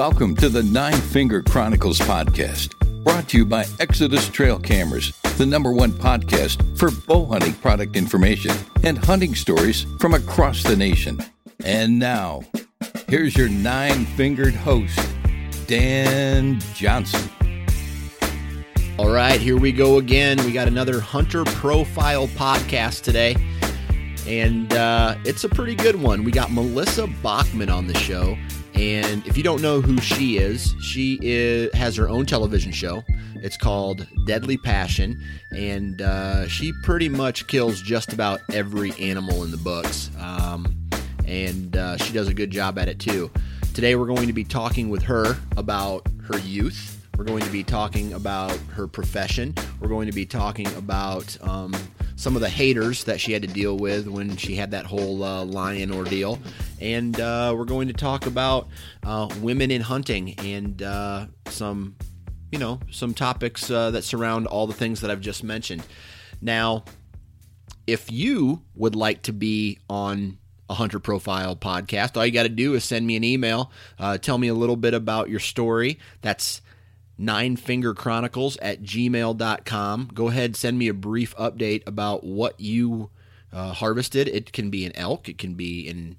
[0.00, 2.72] Welcome to the Nine Finger Chronicles podcast,
[3.04, 7.96] brought to you by Exodus Trail Cameras, the number one podcast for bow hunting product
[7.96, 11.20] information and hunting stories from across the nation.
[11.66, 12.44] And now,
[13.08, 14.98] here's your nine fingered host,
[15.66, 17.28] Dan Johnson.
[18.98, 20.42] All right, here we go again.
[20.46, 23.36] We got another Hunter Profile podcast today,
[24.26, 26.24] and uh, it's a pretty good one.
[26.24, 28.36] We got Melissa Bachman on the show.
[28.74, 33.02] And if you don't know who she is, she is, has her own television show.
[33.42, 39.50] It's called Deadly Passion, and uh, she pretty much kills just about every animal in
[39.50, 40.10] the books.
[40.18, 40.76] Um,
[41.26, 43.30] and uh, she does a good job at it too.
[43.74, 47.06] Today, we're going to be talking with her about her youth.
[47.16, 49.54] We're going to be talking about her profession.
[49.80, 51.74] We're going to be talking about um,
[52.20, 55.24] some of the haters that she had to deal with when she had that whole
[55.24, 56.38] uh, lion ordeal.
[56.78, 58.68] And uh, we're going to talk about
[59.02, 61.96] uh, women in hunting and uh, some,
[62.52, 65.82] you know, some topics uh, that surround all the things that I've just mentioned.
[66.42, 66.84] Now,
[67.86, 70.36] if you would like to be on
[70.68, 74.16] a hunter profile podcast all you got to do is send me an email uh,
[74.16, 76.62] tell me a little bit about your story that's
[77.20, 83.10] nine finger chronicles at gmail.com go ahead send me a brief update about what you
[83.52, 84.28] uh, harvested.
[84.28, 86.16] It can be an elk it can be in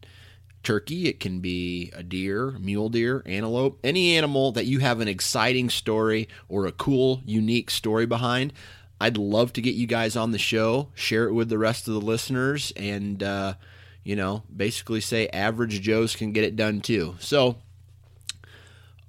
[0.63, 5.07] turkey it can be a deer mule deer antelope any animal that you have an
[5.07, 8.53] exciting story or a cool unique story behind.
[8.99, 11.95] I'd love to get you guys on the show share it with the rest of
[11.95, 13.55] the listeners and uh,
[14.03, 17.15] you know basically say average joes can get it done too.
[17.19, 17.57] So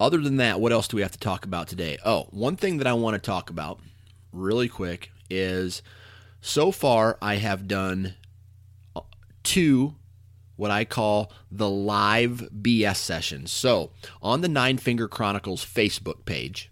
[0.03, 1.97] other than that, what else do we have to talk about today?
[2.05, 3.79] Oh, one thing that I want to talk about
[4.33, 5.81] really quick is
[6.41, 8.15] so far I have done
[8.97, 9.03] uh,
[9.45, 9.95] two
[10.57, 13.53] what I call the live BS sessions.
[13.53, 16.71] So, on the Nine Finger Chronicles Facebook page,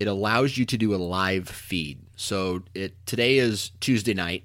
[0.00, 2.00] it allows you to do a live feed.
[2.16, 4.44] So, it today is Tuesday night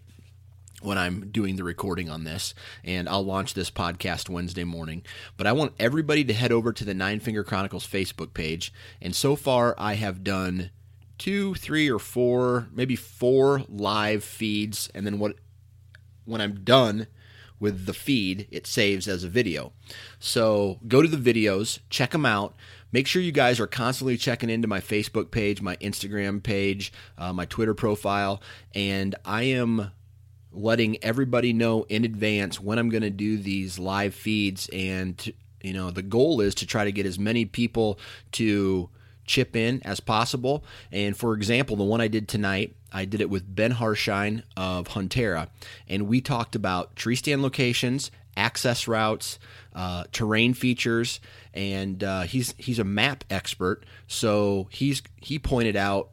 [0.82, 2.54] when I'm doing the recording on this,
[2.84, 5.04] and I'll launch this podcast Wednesday morning.
[5.38, 8.74] But I want everybody to head over to the Nine Finger Chronicles Facebook page.
[9.02, 10.72] And so far, I have done
[11.18, 14.90] two, three, or four, maybe four live feeds.
[14.94, 15.36] And then what
[16.26, 17.08] when I'm done
[17.60, 19.72] with the feed, it saves as a video.
[20.20, 22.56] So go to the videos, check them out.
[22.92, 27.32] Make sure you guys are constantly checking into my Facebook page, my Instagram page, uh,
[27.32, 28.42] my Twitter profile,
[28.74, 29.92] and I am
[30.52, 34.70] letting everybody know in advance when I'm going to do these live feeds.
[34.74, 38.00] And, you know, the goal is to try to get as many people
[38.34, 38.90] to
[39.26, 40.64] chip in as possible.
[40.92, 44.90] And for example, the one I did tonight, I did it with Ben Harshine of
[44.90, 45.48] Huntera,
[45.88, 49.40] and we talked about tree stand locations, access routes,
[49.74, 51.22] uh, terrain features,
[51.54, 53.86] and uh, he's he's a map expert.
[54.08, 56.10] So he's he pointed out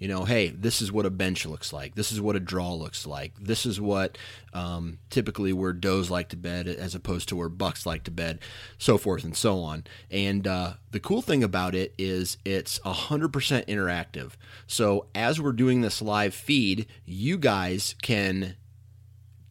[0.00, 1.94] you know, hey, this is what a bench looks like.
[1.94, 3.34] This is what a draw looks like.
[3.38, 4.16] This is what
[4.54, 8.38] um, typically where does like to bed as opposed to where bucks like to bed,
[8.78, 9.84] so forth and so on.
[10.10, 13.30] And uh, the cool thing about it is it's 100%
[13.66, 14.32] interactive.
[14.66, 18.56] So as we're doing this live feed, you guys can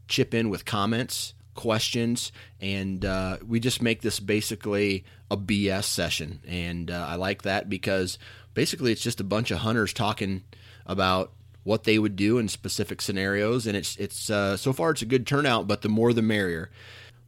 [0.07, 6.39] chip in with comments, questions, and uh, we just make this basically a BS session.
[6.47, 8.17] And uh, I like that because
[8.59, 10.43] basically it's just a bunch of hunters talking
[10.85, 11.31] about
[11.63, 15.05] what they would do in specific scenarios, and it's it's uh, so far it's a
[15.05, 16.69] good turnout, but the more the merrier.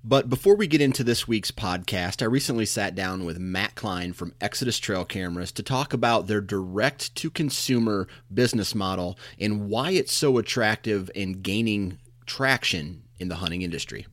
[0.03, 4.11] But before we get into this week's podcast, I recently sat down with Matt Klein
[4.11, 9.91] from Exodus Trail Cameras to talk about their direct to consumer business model and why
[9.91, 14.05] it's so attractive and gaining traction in the hunting industry.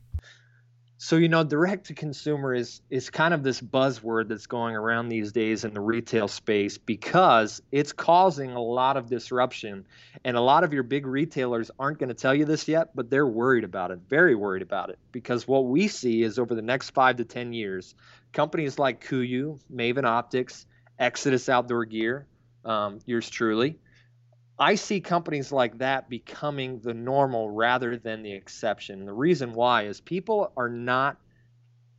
[1.01, 5.09] So you know, direct to consumer is is kind of this buzzword that's going around
[5.09, 9.87] these days in the retail space because it's causing a lot of disruption.
[10.25, 13.11] And a lot of your big retailers aren't going to tell you this yet, but
[13.11, 14.99] they're worried about it, very worried about it.
[15.13, 17.95] Because what we see is over the next five to ten years,
[18.33, 20.67] companies like KUIU, Maven Optics,
[20.99, 22.27] Exodus Outdoor Gear,
[22.65, 23.79] um, yours truly,
[24.59, 29.05] I see companies like that becoming the normal rather than the exception.
[29.05, 31.17] The reason why is people are not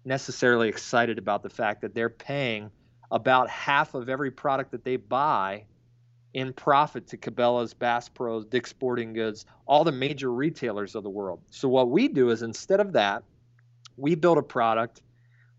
[0.04, 2.70] necessarily excited about the fact that they're paying
[3.12, 5.64] about half of every product that they buy
[6.34, 11.10] in profit to Cabela's, Bass Pros, Dick's Sporting Goods, all the major retailers of the
[11.10, 11.42] world.
[11.50, 13.24] So what we do is instead of that,
[13.98, 15.02] we build a product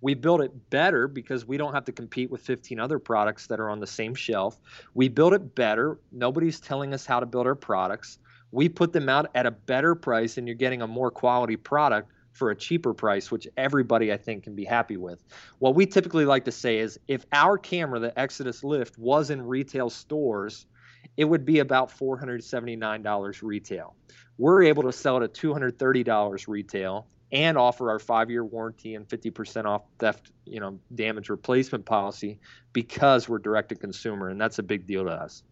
[0.00, 3.60] we build it better because we don't have to compete with 15 other products that
[3.60, 4.58] are on the same shelf.
[4.94, 5.98] We build it better.
[6.12, 8.18] Nobody's telling us how to build our products.
[8.52, 12.10] We put them out at a better price, and you're getting a more quality product
[12.32, 15.22] for a cheaper price, which everybody I think can be happy with.
[15.58, 19.42] What we typically like to say is if our camera, the Exodus Lift, was in
[19.42, 20.66] retail stores,
[21.16, 23.94] it would be about $479 retail.
[24.38, 29.64] We're able to sell it at $230 retail and offer our five-year warranty and 50%
[29.64, 32.38] off theft, you know, damage replacement policy
[32.72, 35.42] because we're direct to consumer, and that's a big deal to us.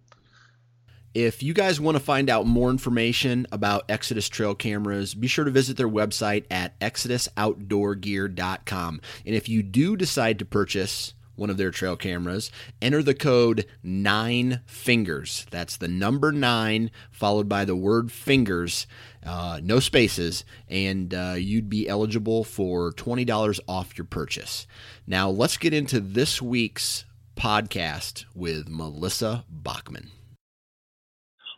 [1.14, 5.46] If you guys want to find out more information about Exodus trail cameras, be sure
[5.46, 9.00] to visit their website at exodusoutdoorgear.com.
[9.24, 12.50] And if you do decide to purchase one of their trail cameras,
[12.82, 15.46] enter the code nine fingers.
[15.50, 18.86] That's the number nine followed by the word fingers,
[19.24, 24.66] uh, no spaces, and uh, you'd be eligible for $20 off your purchase.
[25.06, 27.04] Now, let's get into this week's
[27.36, 30.10] podcast with Melissa Bachman.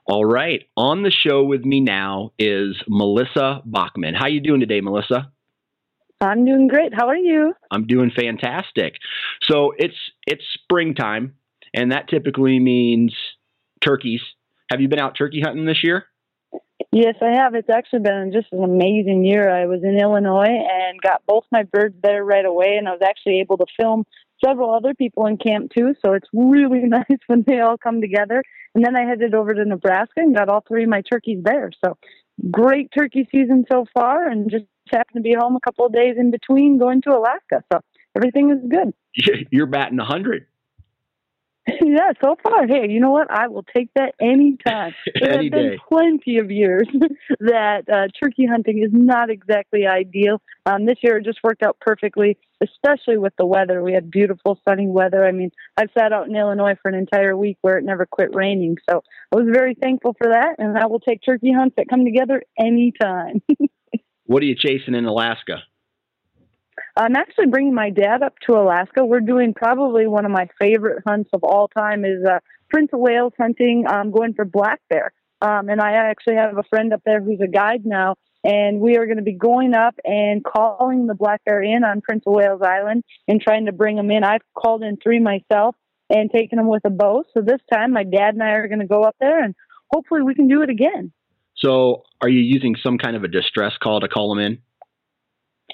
[0.06, 4.14] All right, on the show with me now is Melissa Bachman.
[4.14, 5.30] How you doing today, Melissa?
[6.20, 6.92] I'm doing great.
[6.94, 7.54] How are you?
[7.70, 8.94] I'm doing fantastic.
[9.50, 9.96] So it's
[10.26, 11.34] it's springtime,
[11.74, 13.14] and that typically means
[13.82, 14.20] turkeys.
[14.70, 16.04] Have you been out turkey hunting this year?
[16.92, 17.54] Yes, I have.
[17.54, 19.48] It's actually been just an amazing year.
[19.50, 23.02] I was in Illinois and got both my birds there right away, and I was
[23.04, 24.04] actually able to film
[24.44, 25.94] several other people in camp too.
[26.04, 28.42] So it's really nice when they all come together.
[28.74, 31.70] And then I headed over to Nebraska and got all three of my turkeys there.
[31.84, 31.96] So
[32.50, 36.16] great turkey season so far, and just happened to be home a couple of days
[36.18, 37.62] in between going to Alaska.
[37.72, 37.80] So
[38.16, 38.92] everything is good.
[39.50, 40.46] You're batting a 100.
[41.84, 43.30] yeah, so far, hey, you know what?
[43.30, 44.94] I will take that anytime.
[45.20, 45.78] There Any have been day.
[45.88, 46.86] plenty of years
[47.40, 50.40] that uh, turkey hunting is not exactly ideal.
[50.66, 53.82] Um, this year it just worked out perfectly, especially with the weather.
[53.82, 55.24] We had beautiful sunny weather.
[55.26, 58.34] I mean, I've sat out in Illinois for an entire week where it never quit
[58.34, 59.02] raining, so
[59.32, 60.56] I was very thankful for that.
[60.58, 63.42] And I will take turkey hunts that come together anytime.
[64.26, 65.64] What are you chasing in Alaska?
[67.00, 69.02] I'm actually bringing my dad up to Alaska.
[69.02, 73.00] We're doing probably one of my favorite hunts of all time is uh, Prince of
[73.00, 73.84] Wales hunting.
[73.88, 75.14] I'm going for black bear.
[75.40, 78.98] Um, and I actually have a friend up there who's a guide now, and we
[78.98, 82.34] are going to be going up and calling the black bear in on Prince of
[82.34, 84.22] Wales Island and trying to bring them in.
[84.22, 85.76] I've called in three myself
[86.10, 87.24] and taken them with a bow.
[87.32, 89.54] So this time, my dad and I are going to go up there, and
[89.90, 91.12] hopefully, we can do it again.
[91.56, 94.58] So, are you using some kind of a distress call to call them in?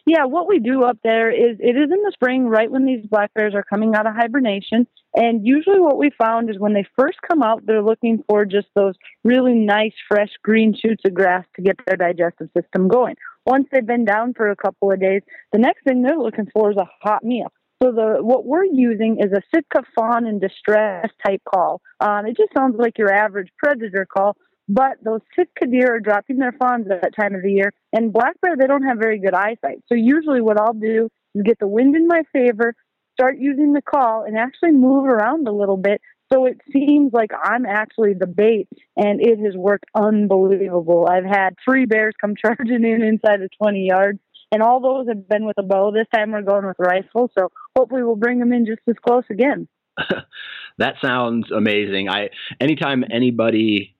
[0.08, 3.04] Yeah, what we do up there is it is in the spring, right when these
[3.06, 4.86] black bears are coming out of hibernation.
[5.16, 8.68] And usually, what we found is when they first come out, they're looking for just
[8.76, 8.94] those
[9.24, 13.16] really nice, fresh green shoots of grass to get their digestive system going.
[13.46, 16.70] Once they've been down for a couple of days, the next thing they're looking for
[16.70, 17.52] is a hot meal.
[17.82, 21.82] So the what we're using is a Sitka fawn in distress type call.
[22.00, 24.36] Um, it just sounds like your average predator call,
[24.68, 28.12] but those Sitka deer are dropping their fawns at that time of the year, and
[28.12, 29.82] black bear they don't have very good eyesight.
[29.88, 32.74] So usually, what I'll do is get the wind in my favor,
[33.12, 36.00] start using the call, and actually move around a little bit.
[36.32, 41.06] So it seems like I'm actually the bait, and it has worked unbelievable.
[41.08, 44.18] I've had three bears come charging in inside of 20 yards,
[44.50, 45.92] and all those have been with a bow.
[45.92, 49.24] This time we're going with rifle, so hopefully we'll bring them in just as close
[49.30, 49.68] again.
[50.78, 52.08] that sounds amazing.
[52.08, 52.30] I
[52.60, 53.95] anytime anybody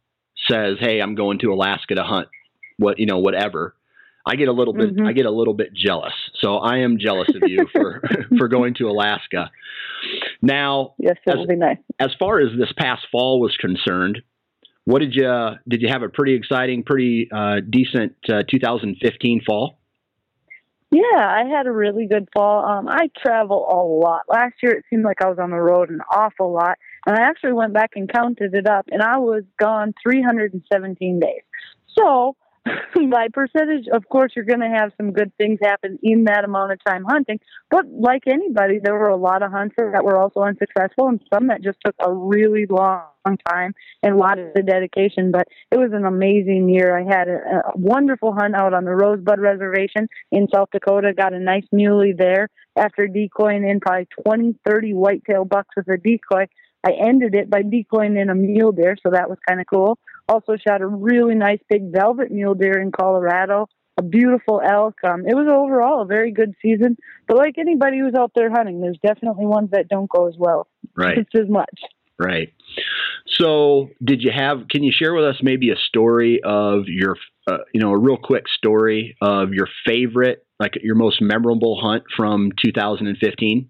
[0.51, 2.29] says, "Hey, I'm going to Alaska to hunt,"
[2.79, 3.75] what you know, whatever,
[4.27, 5.07] I get a little bit Mhm.
[5.07, 6.15] I get a little bit jealous.
[6.41, 8.03] So I am jealous of you for
[8.39, 9.51] for going to Alaska.
[10.43, 11.79] Now, Yes, As- be nice.
[11.99, 14.23] as far as this past fall was concerned,
[14.85, 19.79] what did you did you have a pretty exciting, pretty uh, decent uh, 2015 fall?
[20.93, 22.65] Yeah, I had a really good fall.
[22.65, 24.23] Um, I travel a lot.
[24.29, 27.23] Last year, it seemed like I was on the road an awful lot, and I
[27.23, 31.43] actually went back and counted it up, and I was gone 317 days.
[31.97, 32.37] So,
[33.11, 36.73] by percentage, of course, you're going to have some good things happen in that amount
[36.73, 37.39] of time hunting.
[37.71, 41.49] But like anybody, there were a lot of hunts that were also unsuccessful, and some
[41.49, 43.05] that just took a really long
[43.49, 43.73] time
[44.03, 45.31] and a lot of dedication.
[45.31, 46.97] But it was an amazing year.
[46.97, 51.13] I had a, a wonderful hunt out on the Rosebud Reservation in South Dakota.
[51.17, 55.97] Got a nice muley there after decoying in probably 20, 30 whitetail bucks with a
[55.97, 56.47] decoy.
[56.85, 59.99] I ended it by decoying in a mule deer, so that was kind of cool.
[60.29, 63.67] Also shot a really nice big velvet mule deer in Colorado,
[63.99, 64.95] a beautiful elk.
[65.05, 66.97] Um, it was overall a very good season.
[67.27, 70.69] But like anybody who's out there hunting, there's definitely ones that don't go as well.
[70.97, 71.17] Right.
[71.17, 71.81] Just as much.
[72.19, 72.53] Right.
[73.27, 74.69] So, did you have?
[74.71, 77.17] Can you share with us maybe a story of your,
[77.47, 82.05] uh, you know, a real quick story of your favorite, like your most memorable hunt
[82.17, 83.69] from 2015?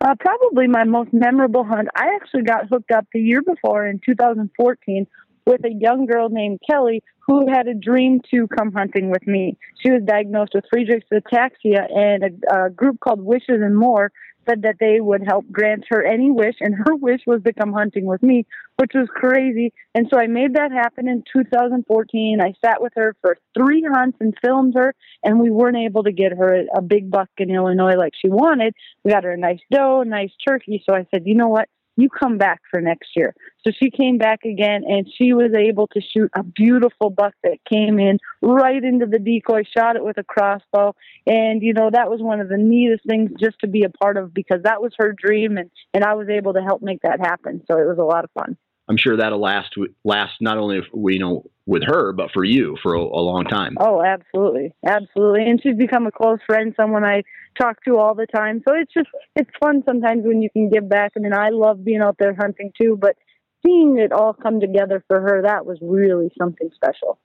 [0.00, 1.88] Uh, probably my most memorable hunt.
[1.96, 5.06] I actually got hooked up the year before in 2014
[5.46, 9.56] with a young girl named Kelly who had a dream to come hunting with me.
[9.80, 14.12] She was diagnosed with Friedreich's ataxia, and a, a group called Wishes and More
[14.48, 17.72] said that they would help grant her any wish, and her wish was to come
[17.72, 19.72] hunting with me, which was crazy.
[19.94, 22.40] And so I made that happen in 2014.
[22.40, 26.12] I sat with her for three hunts and filmed her, and we weren't able to
[26.12, 28.74] get her a, a big buck in Illinois like she wanted.
[29.04, 30.82] We got her a nice doe, a nice turkey.
[30.88, 31.68] So I said, you know what?
[31.96, 33.34] You come back for next year.
[33.64, 37.58] So she came back again and she was able to shoot a beautiful buck that
[37.68, 40.94] came in right into the decoy, shot it with a crossbow.
[41.26, 44.16] And, you know, that was one of the neatest things just to be a part
[44.16, 47.20] of because that was her dream and, and I was able to help make that
[47.20, 47.62] happen.
[47.70, 48.56] So it was a lot of fun.
[48.88, 49.74] I'm sure that'll last
[50.04, 53.76] last not only you know with her but for you for a, a long time.
[53.80, 55.42] Oh, absolutely, absolutely.
[55.44, 57.22] And she's become a close friend, someone I
[57.60, 58.62] talk to all the time.
[58.66, 61.12] So it's just it's fun sometimes when you can give back.
[61.16, 63.16] I mean, I love being out there hunting too, but
[63.64, 67.18] seeing it all come together for her, that was really something special.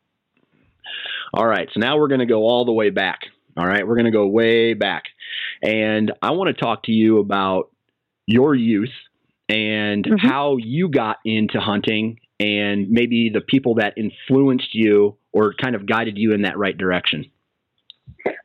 [1.34, 3.20] All right, so now we're going to go all the way back.
[3.56, 5.04] All right, we're going to go way back,
[5.62, 7.70] and I want to talk to you about
[8.26, 8.90] your youth
[9.52, 10.20] and Mhm.
[10.20, 15.86] how you got into hunting and maybe the people that influenced you or kind of
[15.86, 17.26] guided you in that right direction.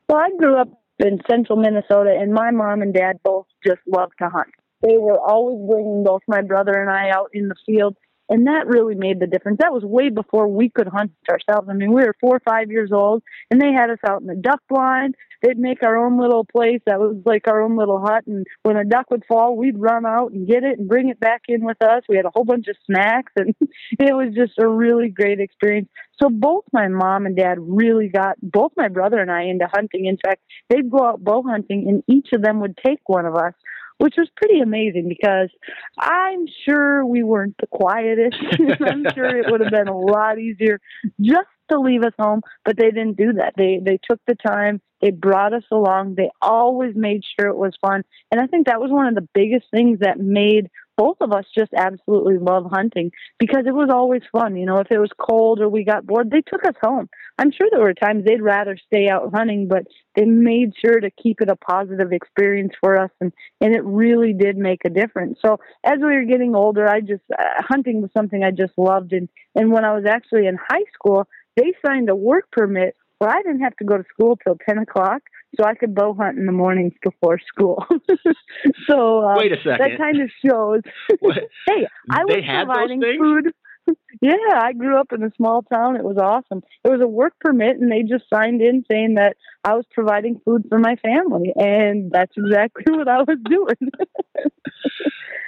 [0.09, 4.13] Well, I grew up in central Minnesota, and my mom and dad both just loved
[4.19, 4.49] to hunt.
[4.81, 7.97] They were always bringing both my brother and I out in the field,
[8.29, 9.59] and that really made the difference.
[9.61, 11.67] That was way before we could hunt ourselves.
[11.69, 14.27] I mean, we were four or five years old, and they had us out in
[14.27, 15.15] the duck blind.
[15.41, 18.77] They'd make our own little place that was like our own little hut, and when
[18.77, 21.63] a duck would fall, we'd run out and get it and bring it back in
[21.63, 22.03] with us.
[22.09, 23.53] We had a whole bunch of snacks, and
[23.99, 25.89] it was just a really great experience.
[26.21, 30.05] So both my mom and dad really got both my brother and I into hunting.
[30.05, 33.35] In fact, they'd go out bow hunting, and each of them would take one of
[33.35, 33.53] us,
[33.97, 35.49] which was pretty amazing because
[35.97, 38.37] I'm sure we weren't the quietest.
[38.81, 40.79] I'm sure it would have been a lot easier
[41.19, 43.53] just to leave us home, but they didn't do that.
[43.57, 44.81] They they took the time.
[45.01, 46.15] They brought us along.
[46.15, 49.27] They always made sure it was fun, and I think that was one of the
[49.33, 54.23] biggest things that made both of us just absolutely love hunting because it was always
[54.31, 54.55] fun.
[54.57, 57.07] You know, if it was cold or we got bored, they took us home.
[57.37, 59.83] I'm sure there were times they'd rather stay out hunting, but
[60.15, 64.33] they made sure to keep it a positive experience for us, and and it really
[64.33, 65.39] did make a difference.
[65.45, 69.13] So as we were getting older, I just uh, hunting was something I just loved,
[69.13, 73.29] and and when I was actually in high school, they signed a work permit where
[73.29, 75.21] I didn't have to go to school till ten o'clock,
[75.55, 77.85] so I could bow hunt in the mornings before school.
[78.89, 79.79] so um, Wait a second.
[79.79, 80.81] that kind of shows.
[81.67, 83.53] Hey, I was providing food.
[84.19, 85.95] Yeah, I grew up in a small town.
[85.95, 86.63] It was awesome.
[86.83, 90.41] It was a work permit, and they just signed in saying that I was providing
[90.43, 93.91] food for my family, and that's exactly what I was doing.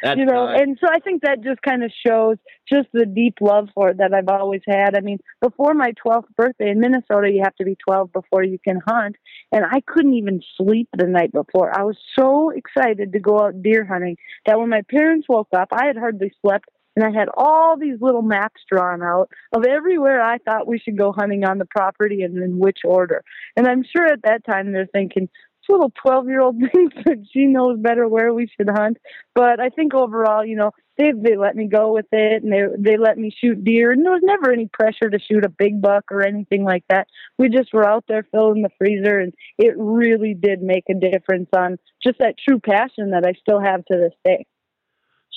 [0.01, 2.37] You know, uh, and so I think that just kind of shows
[2.71, 4.95] just the deep love for it that I've always had.
[4.95, 8.57] I mean, before my 12th birthday in Minnesota, you have to be 12 before you
[8.63, 9.17] can hunt,
[9.51, 11.77] and I couldn't even sleep the night before.
[11.77, 14.15] I was so excited to go out deer hunting
[14.45, 16.69] that when my parents woke up, I had hardly slept.
[16.99, 20.97] And I had all these little maps drawn out of everywhere I thought we should
[20.97, 23.23] go hunting on the property and in which order.
[23.55, 25.29] And I'm sure at that time they're thinking,
[25.61, 28.97] this little 12 year old thinks that she knows better where we should hunt.
[29.33, 32.63] But I think overall, you know, they they let me go with it and they
[32.77, 35.81] they let me shoot deer and there was never any pressure to shoot a big
[35.81, 37.07] buck or anything like that.
[37.37, 41.47] We just were out there filling the freezer and it really did make a difference
[41.55, 44.45] on just that true passion that I still have to this day.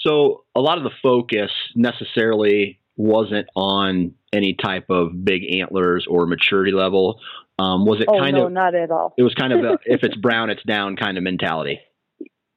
[0.07, 6.27] So a lot of the focus necessarily wasn't on any type of big antlers or
[6.27, 7.21] maturity level.
[7.59, 8.53] Um, was it oh, kind no, of?
[8.53, 9.15] not at all.
[9.17, 11.81] It was kind of a, if it's brown, it's down kind of mentality.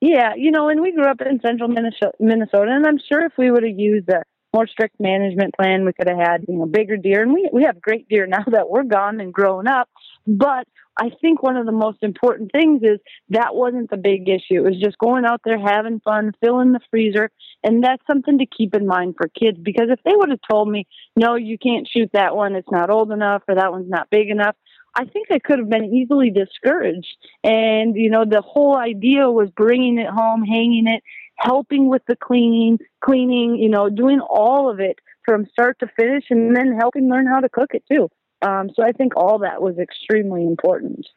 [0.02, 3.34] Yeah, you know, and we grew up in central Minnesota, Minnesota, and I'm sure if
[3.38, 4.24] we would have used a
[4.54, 7.64] more strict management plan, we could have had you know bigger deer, and we we
[7.64, 9.90] have great deer now that we're gone and grown up.
[10.28, 13.00] But I think one of the most important things is
[13.30, 14.60] that wasn't the big issue.
[14.60, 17.32] It was just going out there having fun, filling the freezer,
[17.64, 19.58] and that's something to keep in mind for kids.
[19.62, 22.90] Because if they would have told me, no, you can't shoot that one, it's not
[22.90, 24.56] old enough, or that one's not big enough,
[24.98, 27.18] I think I could have been easily discouraged.
[27.44, 31.04] And, you know, the whole idea was bringing it home, hanging it,
[31.38, 36.24] helping with the cleaning, cleaning, you know, doing all of it from start to finish
[36.30, 38.10] and then helping learn how to cook it too.
[38.42, 41.08] Um, so I think all that was extremely important.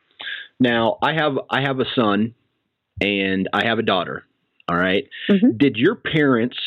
[0.61, 2.35] Now, I have I have a son
[3.01, 4.25] and I have a daughter.
[4.69, 5.09] All right?
[5.31, 5.57] Mhm.
[5.57, 6.59] Did your parents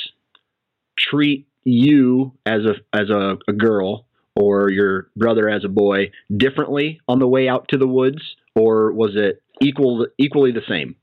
[0.98, 4.06] treat you as a as a, a girl
[4.36, 8.92] or your brother as a boy differently on the way out to the woods, or
[8.92, 10.96] was it equal equally the same?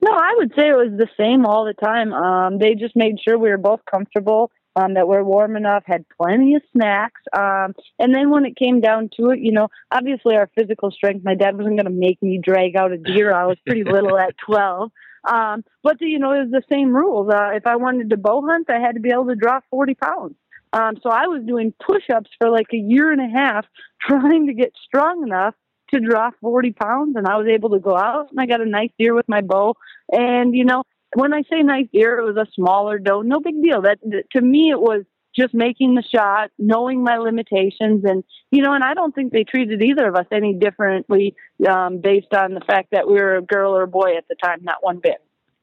[0.00, 2.12] No, I would say it was the same all the time.
[2.12, 6.04] Um, they just made sure we were both comfortable, um, that we're warm enough, had
[6.20, 7.20] plenty of snacks.
[7.36, 11.24] Um, and then when it came down to it, you know, obviously our physical strength,
[11.24, 13.32] my dad wasn't going to make me drag out a deer.
[13.32, 14.90] I was pretty little at 12.
[15.26, 17.30] Um, but, you know, it was the same rules.
[17.32, 19.94] Uh, if I wanted to bow hunt, I had to be able to draw 40
[19.94, 20.34] pounds.
[20.72, 23.64] Um, so I was doing push ups for like a year and a half
[24.00, 25.54] trying to get strong enough
[25.92, 28.68] to draw 40 pounds and I was able to go out and I got a
[28.68, 29.76] nice deer with my bow.
[30.10, 30.82] And, you know,
[31.14, 33.82] when I say nice deer, it was a smaller doe, no big deal.
[33.82, 33.98] That,
[34.32, 35.04] to me, it was
[35.36, 38.04] just making the shot, knowing my limitations.
[38.04, 41.34] And, you know, and I don't think they treated either of us any differently
[41.68, 44.36] um, based on the fact that we were a girl or a boy at the
[44.42, 45.16] time, not one bit.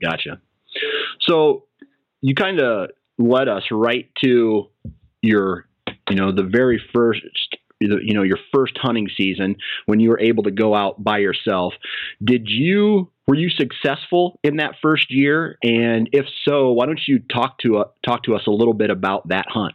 [0.03, 0.41] Gotcha.
[1.21, 1.65] So
[2.21, 4.69] you kind of led us right to
[5.21, 5.67] your,
[6.09, 7.21] you know, the very first,
[7.79, 11.73] you know, your first hunting season when you were able to go out by yourself.
[12.23, 15.57] Did you were you successful in that first year?
[15.63, 18.89] And if so, why don't you talk to uh, talk to us a little bit
[18.89, 19.73] about that hunt?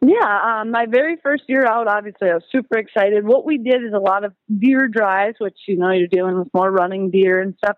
[0.00, 3.26] Yeah, um, my very first year out, obviously, I was super excited.
[3.26, 6.46] What we did is a lot of deer drives, which you know you're dealing with
[6.54, 7.76] more running deer and stuff.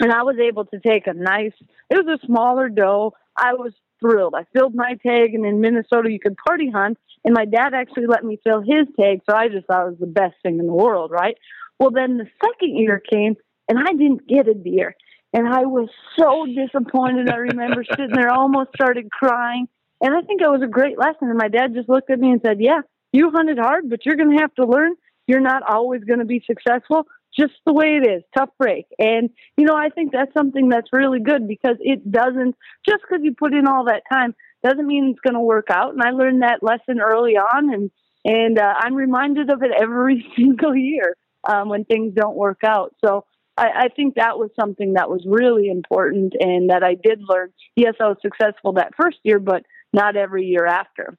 [0.00, 1.52] And I was able to take a nice.
[1.90, 3.12] It was a smaller doe.
[3.36, 4.34] I was thrilled.
[4.34, 8.06] I filled my tag, and in Minnesota you could party hunt, and my dad actually
[8.06, 10.66] let me fill his tag, so I just thought it was the best thing in
[10.66, 11.36] the world, right?
[11.78, 13.36] Well, then the second year came,
[13.68, 14.94] and I didn't get a deer,
[15.32, 17.30] and I was so disappointed.
[17.30, 19.66] I remember sitting there, almost started crying,
[20.00, 21.28] and I think it was a great lesson.
[21.28, 22.80] And my dad just looked at me and said, "Yeah,
[23.12, 24.94] you hunted hard, but you're going to have to learn.
[25.26, 28.86] You're not always going to be successful." Just the way it is, tough break.
[28.96, 32.54] And, you know, I think that's something that's really good because it doesn't,
[32.88, 35.94] just because you put in all that time, doesn't mean it's going to work out.
[35.94, 37.90] And I learned that lesson early on, and
[38.24, 42.94] and uh, I'm reminded of it every single year um, when things don't work out.
[43.04, 47.20] So I, I think that was something that was really important, and that I did
[47.28, 47.52] learn.
[47.76, 51.16] Yes, I was successful that first year, but not every year after.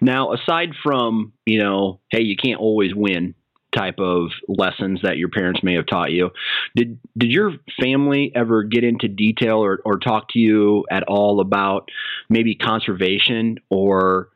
[0.00, 3.34] Now, aside from you know, hey, you can't always win
[3.74, 6.30] type of lessons that your parents may have taught you.
[6.76, 11.40] Did did your family ever get into detail or, or talk to you at all
[11.40, 11.88] about
[12.28, 14.28] maybe conservation or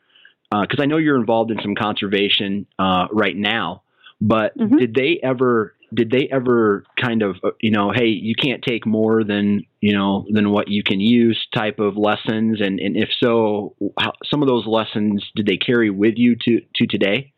[0.50, 3.82] because uh, I know you're involved in some conservation uh, right now,
[4.20, 4.78] but Mhm.
[4.78, 8.86] did they ever did they ever kind of uh, you know hey you can't take
[8.86, 12.60] more than you know than what you can use type of lessons?
[12.60, 16.60] And and if so how, some of those lessons did they carry with you to
[16.76, 17.32] to today?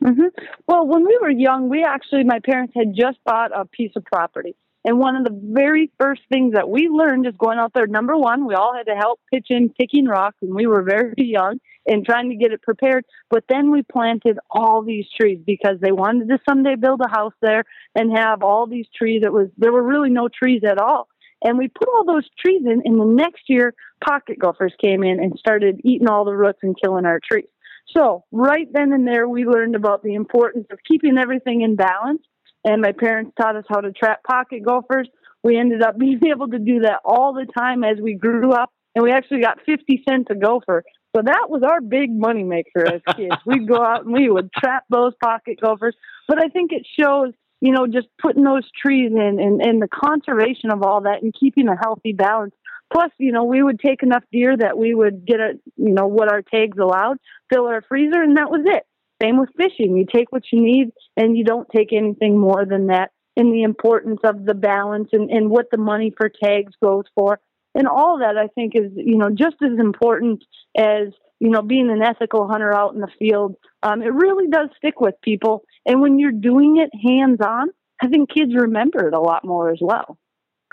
[0.00, 0.26] Hmm
[0.66, 4.04] Well, when we were young, we actually, my parents had just bought a piece of
[4.04, 4.54] property.
[4.84, 7.86] And one of the very first things that we learned is going out there.
[7.86, 11.14] Number one, we all had to help pitch in picking rocks, and we were very
[11.16, 13.04] young and trying to get it prepared.
[13.30, 17.32] But then we planted all these trees because they wanted to someday build a house
[17.40, 19.22] there and have all these trees.
[19.24, 21.08] It was there were really no trees at all.
[21.42, 23.74] And we put all those trees in, and the next year,
[24.06, 27.48] pocket gophers came in and started eating all the roots and killing our trees.
[27.94, 32.22] So, right then and there, we learned about the importance of keeping everything in balance.
[32.64, 35.08] And my parents taught us how to trap pocket gophers.
[35.42, 38.70] We ended up being able to do that all the time as we grew up.
[38.94, 40.84] And we actually got 50 cents a gopher.
[41.16, 43.36] So that was our big money maker as kids.
[43.46, 45.96] We'd go out and we would trap those pocket gophers.
[46.28, 49.88] But I think it shows, you know, just putting those trees in and, and the
[49.88, 52.54] conservation of all that and keeping a healthy balance
[52.92, 56.06] Plus, you know, we would take enough deer that we would get a, you know,
[56.06, 57.16] what our tags allowed,
[57.52, 58.84] fill our freezer, and that was it.
[59.22, 59.96] Same with fishing.
[59.96, 63.10] You take what you need and you don't take anything more than that.
[63.36, 67.40] And the importance of the balance and, and what the money for tags goes for.
[67.74, 70.44] And all that I think is, you know, just as important
[70.76, 71.08] as,
[71.40, 73.56] you know, being an ethical hunter out in the field.
[73.82, 75.64] Um, it really does stick with people.
[75.84, 77.68] And when you're doing it hands on,
[78.00, 80.18] I think kids remember it a lot more as well.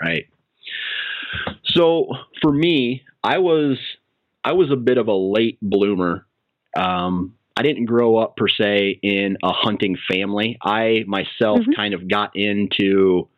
[0.00, 0.26] Right.
[1.64, 2.08] So
[2.40, 3.78] for me, I was
[4.44, 6.26] I was a bit of a late bloomer.
[6.76, 10.58] Um, I didn't grow up per se in a hunting family.
[10.62, 11.72] I myself mm-hmm.
[11.76, 13.28] kind of got into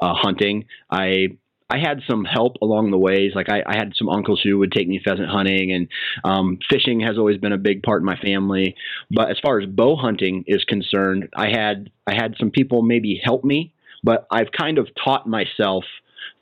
[0.00, 0.66] uh, hunting.
[0.90, 1.28] I
[1.72, 3.32] I had some help along the ways.
[3.34, 5.88] Like I, I had some uncles who would take me pheasant hunting, and
[6.22, 8.76] um, fishing has always been a big part of my family.
[9.10, 13.20] But as far as bow hunting is concerned, I had I had some people maybe
[13.24, 13.72] help me,
[14.04, 15.84] but I've kind of taught myself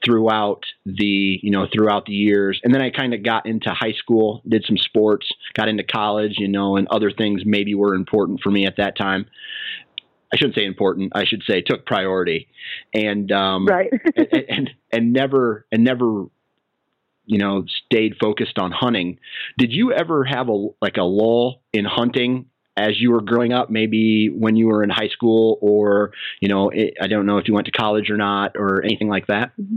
[0.05, 2.61] throughout the you know throughout the years.
[2.63, 6.35] And then i kind of got into high school did some sports got into college
[6.39, 9.27] you know and other things maybe were important for me at that time.
[10.33, 12.49] I shouldn't say important i should say took priority.
[12.95, 13.93] And um right.
[14.17, 16.27] and, and and never and never
[17.27, 19.19] you know stayed focused on hunting.
[19.59, 23.71] Did you ever have a like a lull in hunting as you were growing up,
[23.71, 27.47] maybe when you were in high school, or you know, it, I don't know if
[27.47, 29.53] you went to college or not, or anything like that.
[29.61, 29.77] Mm-hmm.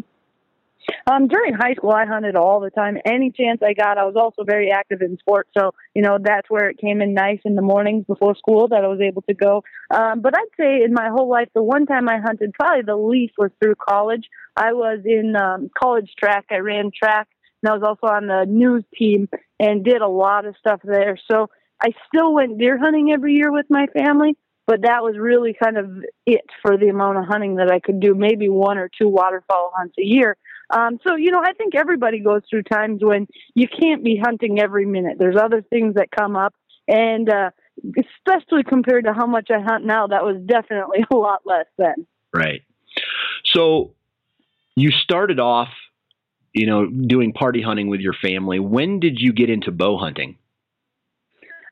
[1.09, 2.97] Um, during high school, I hunted all the time.
[3.05, 5.49] Any chance I got, I was also very active in sports.
[5.57, 8.83] So, you know, that's where it came in nice in the mornings before school that
[8.83, 9.63] I was able to go.
[9.91, 12.95] Um, but I'd say in my whole life, the one time I hunted probably the
[12.95, 14.27] least was through college.
[14.55, 16.45] I was in um, college track.
[16.51, 17.27] I ran track
[17.63, 21.17] and I was also on the news team and did a lot of stuff there.
[21.29, 21.49] So
[21.81, 25.77] I still went deer hunting every year with my family, but that was really kind
[25.77, 25.89] of
[26.25, 29.71] it for the amount of hunting that I could do, maybe one or two waterfowl
[29.75, 30.37] hunts a year.
[30.69, 34.59] Um, so, you know, I think everybody goes through times when you can't be hunting
[34.59, 35.17] every minute.
[35.19, 36.53] There's other things that come up.
[36.87, 37.51] And uh,
[37.97, 42.05] especially compared to how much I hunt now, that was definitely a lot less then.
[42.33, 42.61] Right.
[43.45, 43.93] So
[44.75, 45.69] you started off,
[46.53, 48.59] you know, doing party hunting with your family.
[48.59, 50.37] When did you get into bow hunting?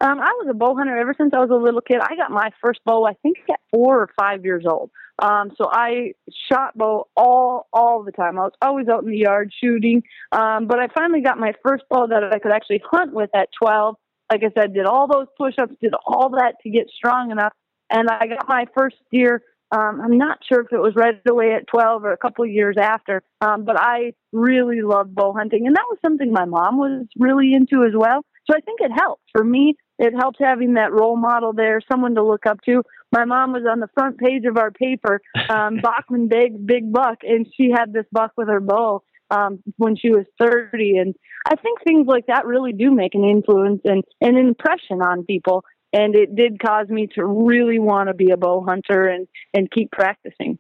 [0.02, 2.00] Um, I was a bow hunter ever since I was a little kid.
[2.02, 4.90] I got my first bow, I think, at four or five years old.
[5.22, 6.14] Um, so I
[6.52, 8.40] shot bow all all the time.
[8.40, 10.02] I was always out in the yard shooting.
[10.32, 13.50] Um, but I finally got my first bow that I could actually hunt with at
[13.62, 13.96] 12.
[14.32, 17.54] Like I said, did all those push-ups, did all that to get strong enough,
[17.90, 19.44] and I got my first deer.
[19.74, 22.52] Um, I'm not sure if it was right away at 12 or a couple of
[22.52, 26.78] years after, um, but I really loved bow hunting, and that was something my mom
[26.78, 28.24] was really into as well.
[28.50, 32.16] So I think it helped for me it helps having that role model there, someone
[32.16, 32.82] to look up to.
[33.12, 37.20] My mom was on the front page of our paper, um, Bachman Big Big Buck,
[37.22, 40.98] and she had this buck with her bow um, when she was 30.
[40.98, 45.24] And I think things like that really do make an influence and an impression on
[45.24, 45.64] people.
[45.94, 49.70] And it did cause me to really want to be a bow hunter and, and
[49.70, 50.58] keep practicing.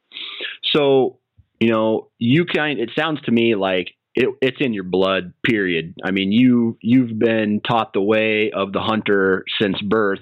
[0.72, 1.18] So,
[1.60, 5.96] you know, you kind it sounds to me like it, it's in your blood period.
[6.04, 10.22] I mean you you've been taught the way of the hunter since birth.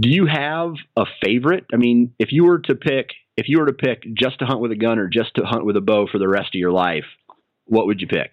[0.00, 1.66] Do you have a favorite?
[1.72, 4.60] I mean if you were to pick if you were to pick just to hunt
[4.60, 6.72] with a gun or just to hunt with a bow for the rest of your
[6.72, 7.04] life
[7.66, 8.32] what would you pick?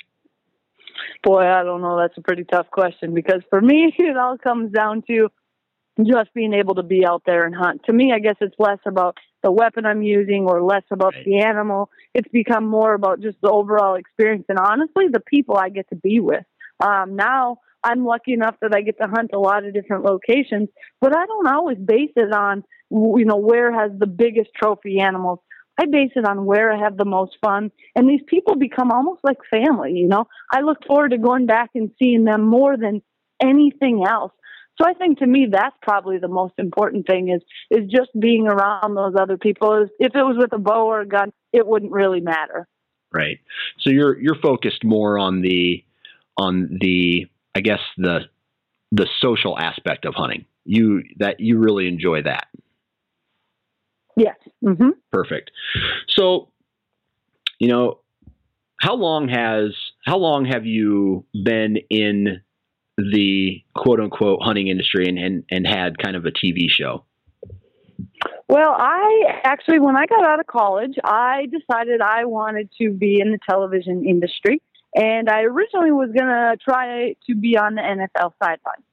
[1.23, 1.97] Boy i don't know.
[1.97, 5.29] That's a pretty tough question because for me it all comes down to
[6.03, 7.81] just being able to be out there and hunt.
[7.85, 11.23] To me i guess it's less about the weapon I'm using or less about right.
[11.23, 11.91] the animal.
[12.15, 15.95] It's become more about just the overall experience and honestly the people I get to
[15.95, 16.43] be with.
[16.83, 20.69] Um, now I'm lucky enough that I get to hunt a lot of different locations,
[20.99, 25.39] but I don't always base it on you know where has the biggest trophy animals.
[25.79, 27.71] I base it on where I have the most fun.
[27.95, 30.25] And these people become almost like family, you know.
[30.51, 33.01] I look forward to going back and seeing them more than
[33.41, 34.31] anything else.
[34.77, 38.47] So I think to me that's probably the most important thing is is just being
[38.47, 39.87] around those other people.
[39.99, 42.67] If it was with a bow or a gun, it wouldn't really matter.
[43.13, 43.39] Right.
[43.79, 45.83] So you're you're focused more on the
[46.37, 48.21] on the I guess the
[48.91, 50.45] the social aspect of hunting.
[50.65, 52.47] You that you really enjoy that.
[54.17, 54.35] Yes.
[54.63, 54.91] Mm-hmm.
[55.11, 55.51] Perfect.
[56.07, 56.49] So,
[57.59, 57.99] you know,
[58.79, 62.41] how long has how long have you been in
[62.97, 67.05] the quote unquote hunting industry and, and, and had kind of a TV show?
[68.47, 73.19] Well, I actually, when I got out of college, I decided I wanted to be
[73.19, 74.61] in the television industry.
[74.95, 78.83] And I originally was going to try to be on the NFL sideline.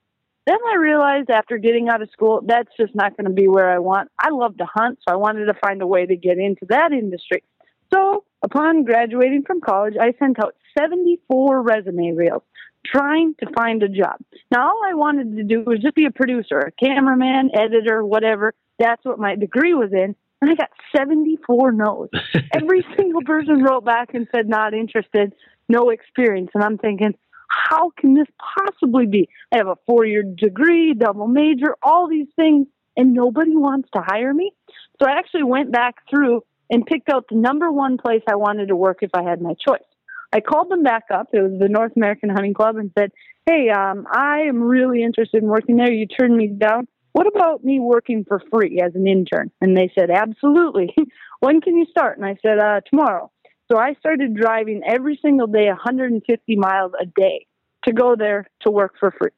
[0.46, 3.70] Then I realized after getting out of school, that's just not going to be where
[3.70, 4.10] I want.
[4.18, 6.90] I love to hunt, so I wanted to find a way to get into that
[6.90, 7.44] industry.
[7.92, 12.42] So, upon graduating from college, I sent out 74 resume reels
[12.84, 14.16] trying to find a job.
[14.50, 18.54] Now, all I wanted to do was just be a producer, a cameraman, editor, whatever.
[18.78, 20.16] That's what my degree was in.
[20.40, 22.08] And I got 74 no's.
[22.54, 25.32] Every single person wrote back and said, not interested,
[25.68, 26.50] no experience.
[26.54, 27.14] And I'm thinking,
[27.48, 28.26] how can this
[28.56, 29.28] possibly be?
[29.52, 34.02] I have a four year degree, double major, all these things, and nobody wants to
[34.04, 34.52] hire me.
[35.00, 38.68] So I actually went back through and picked out the number one place I wanted
[38.68, 39.84] to work if I had my choice.
[40.32, 41.28] I called them back up.
[41.32, 43.12] It was the North American Hunting Club and said,
[43.44, 45.92] Hey, um, I am really interested in working there.
[45.92, 46.88] You turned me down.
[47.12, 49.50] What about me working for free as an intern?
[49.60, 50.94] And they said, Absolutely.
[51.40, 52.16] when can you start?
[52.16, 53.30] And I said, uh, Tomorrow.
[53.70, 57.46] So I started driving every single day 150 miles a day
[57.84, 59.30] to go there to work for free.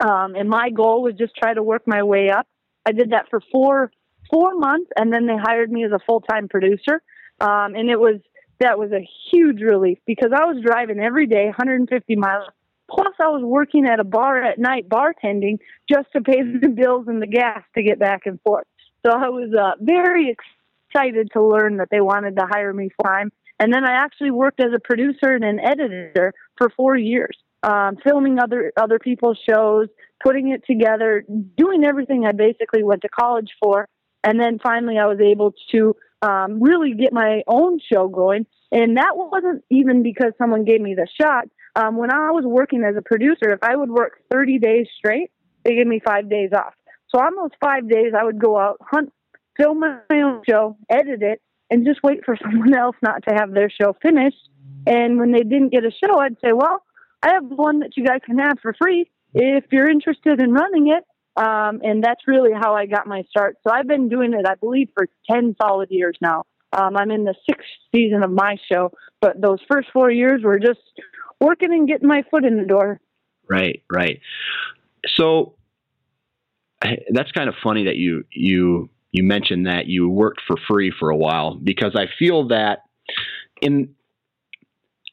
[0.00, 2.46] Um, and my goal was just try to work my way up.
[2.84, 3.90] I did that for four
[4.30, 7.02] four months, and then they hired me as a full time producer.
[7.40, 8.20] Um, and it was
[8.60, 12.48] that was a huge relief because I was driving every day 150 miles.
[12.88, 15.58] Plus, I was working at a bar at night bartending
[15.90, 18.66] just to pay the bills and the gas to get back and forth.
[19.04, 20.34] So I was uh, very
[20.94, 23.30] excited to learn that they wanted to hire me full time.
[23.58, 27.96] And then I actually worked as a producer and an editor for four years, um,
[28.04, 29.88] filming other other people's shows,
[30.22, 31.24] putting it together,
[31.56, 33.88] doing everything I basically went to college for.
[34.26, 38.44] And then finally, I was able to um, really get my own show going.
[38.72, 41.44] And that wasn't even because someone gave me the shot.
[41.76, 45.30] Um, when I was working as a producer, if I would work 30 days straight,
[45.64, 46.74] they gave me five days off.
[47.08, 49.12] So on those five days, I would go out, hunt,
[49.56, 53.52] film my own show, edit it, and just wait for someone else not to have
[53.52, 54.48] their show finished.
[54.88, 56.82] And when they didn't get a show, I'd say, well,
[57.22, 60.88] I have one that you guys can have for free if you're interested in running
[60.88, 61.04] it.
[61.36, 63.56] Um, and that's really how I got my start.
[63.66, 66.44] So I've been doing it, I believe, for 10 solid years now.
[66.72, 70.58] Um, I'm in the sixth season of my show, but those first four years were
[70.58, 70.80] just
[71.40, 73.00] working and getting my foot in the door.
[73.48, 74.20] Right, right.
[75.06, 75.54] So
[77.10, 81.10] that's kind of funny that you you you mentioned that you worked for free for
[81.10, 82.80] a while because I feel that
[83.62, 83.94] in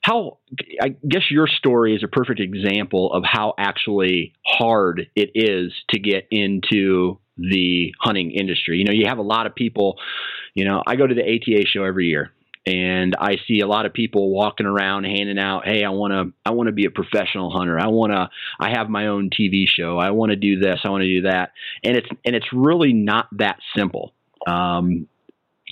[0.04, 0.38] how
[0.82, 6.00] I guess your story is a perfect example of how actually hard it is to
[6.00, 8.78] get into the hunting industry.
[8.78, 9.98] You know, you have a lot of people,
[10.54, 12.32] you know, I go to the ATA show every year
[12.66, 16.34] and I see a lot of people walking around handing out, "Hey, I want to
[16.46, 17.80] I want to be a professional hunter.
[17.80, 19.98] I want to I have my own TV show.
[19.98, 20.80] I want to do this.
[20.84, 21.52] I want to do that."
[21.84, 24.14] And it's and it's really not that simple.
[24.48, 25.08] Um,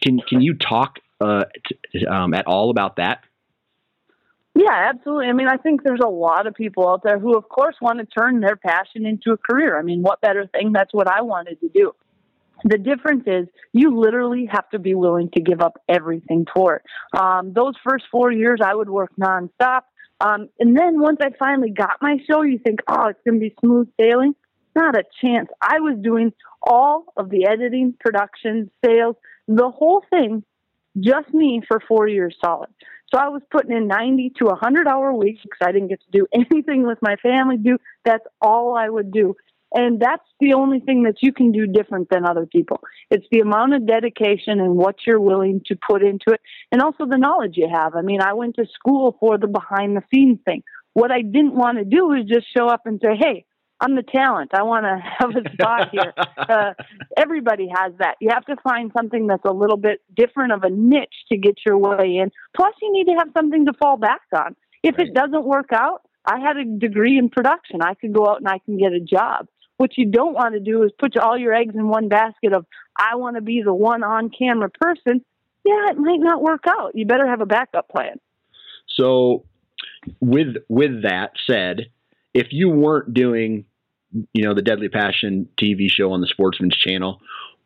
[0.01, 1.45] can can you talk uh,
[1.93, 3.23] t- um, at all about that?
[4.53, 5.27] Yeah, absolutely.
[5.27, 7.99] I mean, I think there's a lot of people out there who, of course, want
[7.99, 9.79] to turn their passion into a career.
[9.79, 10.73] I mean, what better thing?
[10.73, 11.93] That's what I wanted to do.
[12.63, 17.17] The difference is you literally have to be willing to give up everything for it.
[17.19, 19.81] Um, those first four years, I would work nonstop.
[20.19, 23.49] Um, and then once I finally got my show, you think, oh, it's going to
[23.49, 24.35] be smooth sailing.
[24.75, 25.49] Not a chance.
[25.61, 29.15] I was doing all of the editing, production, sales,
[29.47, 30.43] the whole thing,
[30.99, 32.69] just me for four years solid.
[33.13, 36.11] So I was putting in 90 to 100 hour weeks because I didn't get to
[36.11, 37.57] do anything with my family.
[37.57, 39.35] Do that's all I would do.
[39.73, 42.81] And that's the only thing that you can do different than other people.
[43.09, 46.41] It's the amount of dedication and what you're willing to put into it,
[46.73, 47.95] and also the knowledge you have.
[47.95, 50.63] I mean, I went to school for the behind the scenes thing.
[50.93, 53.45] What I didn't want to do is just show up and say, hey,
[53.81, 54.51] I'm the talent.
[54.53, 56.13] I want to have a spot here.
[56.37, 56.73] Uh,
[57.15, 58.15] everybody has that.
[58.19, 61.59] You have to find something that's a little bit different of a niche to get
[61.65, 62.29] your way in.
[62.55, 64.55] Plus, you need to have something to fall back on.
[64.83, 65.07] If right.
[65.07, 67.81] it doesn't work out, I had a degree in production.
[67.81, 69.47] I could go out and I can get a job.
[69.77, 72.65] What you don't want to do is put all your eggs in one basket of,
[72.97, 75.23] I want to be the one on camera person.
[75.63, 76.91] Yeah, it might not work out.
[76.95, 78.19] You better have a backup plan.
[78.97, 79.45] So,
[80.19, 81.91] with with that said,
[82.33, 83.65] if you weren't doing
[84.33, 87.19] you know, the Deadly Passion TV show on the Sportsman's Channel,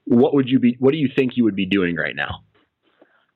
[0.05, 0.77] what would you be?
[0.79, 2.43] What do you think you would be doing right now?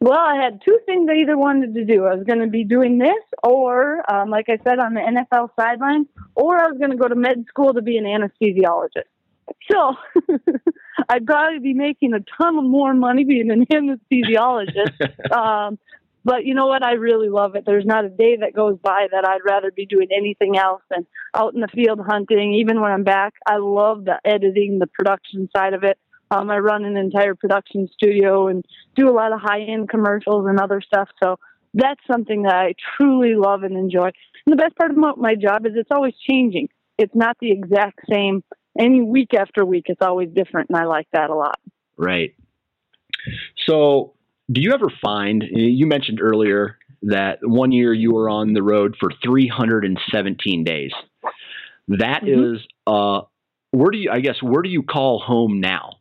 [0.02, 2.06] Well, I had two things I either wanted to do.
[2.06, 5.50] I was going to be doing this, or um, like I said, on the NFL
[5.60, 9.10] sideline, or I was going to go to med school to be an anesthesiologist.
[9.70, 9.96] So
[11.10, 15.32] I'd probably be making a ton of more money being an anesthesiologist.
[15.36, 15.78] um,
[16.24, 16.84] but you know what?
[16.84, 17.64] I really love it.
[17.66, 21.06] There's not a day that goes by that I'd rather be doing anything else than
[21.34, 22.54] out in the field hunting.
[22.56, 25.98] Even when I'm back, I love the editing, the production side of it.
[26.32, 28.64] Um, I run an entire production studio and
[28.96, 31.10] do a lot of high end commercials and other stuff.
[31.24, 31.38] So
[31.74, 34.12] that's something that I truly love and enjoy.
[34.46, 36.70] And the best part about my job is it's always changing.
[36.98, 38.44] It's not the exact same.
[38.78, 41.60] Any week after week, it's always different, and I like that a lot.
[41.98, 42.36] Right.
[43.68, 44.14] So
[44.52, 48.96] do you ever find you mentioned earlier that one year you were on the road
[49.00, 50.92] for 317 days.
[51.88, 52.56] That mm-hmm.
[52.56, 53.22] is, uh,
[53.72, 54.12] where do you?
[54.12, 55.98] I guess where do you call home now?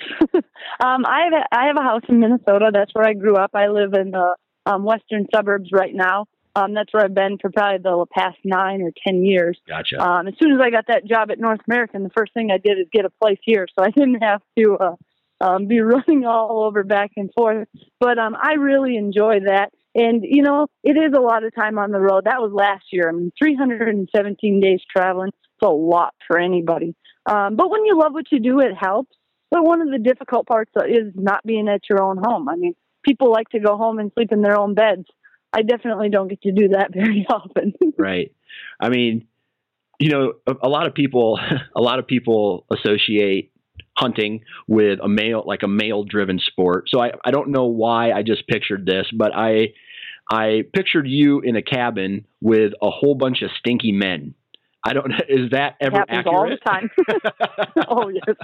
[0.34, 0.42] um,
[0.80, 2.70] I have a, I have a house in Minnesota.
[2.72, 3.50] That's where I grew up.
[3.54, 6.26] I live in the um, western suburbs right now.
[6.54, 9.58] Um, that's where I've been for probably the past nine or ten years.
[9.66, 10.00] Gotcha.
[10.00, 12.58] Um, as soon as I got that job at North American, the first thing I
[12.58, 14.96] did is get a place here, so I didn't have to uh,
[15.40, 17.68] um, be running all over back and forth.
[18.00, 19.72] But um, I really enjoy that.
[19.94, 22.24] And, you know, it is a lot of time on the road.
[22.24, 23.08] That was last year.
[23.08, 25.28] I mean, 317 days traveling.
[25.28, 26.94] It's a lot for anybody.
[27.26, 29.16] Um, but when you love what you do, it helps.
[29.50, 32.48] But one of the difficult parts is not being at your own home.
[32.48, 35.06] I mean, people like to go home and sleep in their own beds.
[35.52, 37.72] I definitely don't get to do that very often.
[37.98, 38.32] right.
[38.80, 39.26] I mean,
[39.98, 41.40] you know, a, a lot of people,
[41.76, 43.52] a lot of people associate
[43.98, 46.88] hunting with a male like a male driven sport.
[46.88, 49.68] So I, I don't know why I just pictured this, but I
[50.30, 54.34] I pictured you in a cabin with a whole bunch of stinky men.
[54.88, 55.18] I don't know.
[55.28, 56.34] Is that ever happens accurate?
[56.34, 56.90] all the time.
[57.88, 58.36] oh yes,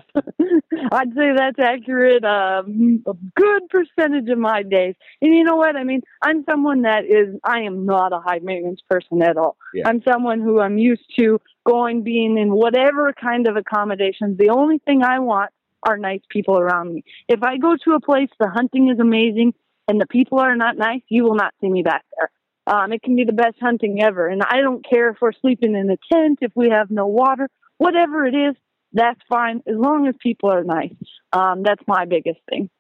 [0.93, 2.25] I'd say that's accurate.
[2.25, 5.77] Um, a good percentage of my days, and you know what?
[5.77, 7.35] I mean, I'm someone that is.
[7.45, 9.57] I am not a high maintenance person at all.
[9.73, 9.89] Yeah.
[9.89, 14.37] I'm someone who I'm used to going, being in whatever kind of accommodations.
[14.37, 15.51] The only thing I want
[15.83, 17.05] are nice people around me.
[17.29, 19.55] If I go to a place, the hunting is amazing,
[19.89, 22.31] and the people are not nice, you will not see me back there.
[22.67, 24.27] Um, it can be the best hunting ever.
[24.27, 27.49] And I don't care if we're sleeping in a tent, if we have no water,
[27.79, 28.55] whatever it is,
[28.93, 30.95] that's fine as long as people are nice.
[31.33, 32.71] Um, that's my biggest thing.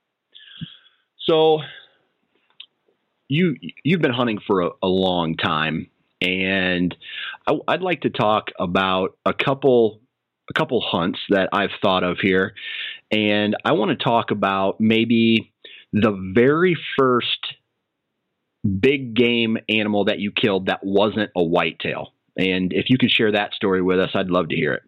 [1.26, 1.60] So
[3.28, 5.88] you you've been hunting for a, a long time,
[6.20, 6.94] and
[7.46, 10.00] I, would like to talk about a couple
[10.48, 12.54] a couple hunts that I've thought of here,
[13.10, 15.52] and I want to talk about maybe
[15.92, 17.38] the very first
[18.64, 22.12] big game animal that you killed that wasn't a whitetail.
[22.36, 24.82] And if you could share that story with us, I'd love to hear it.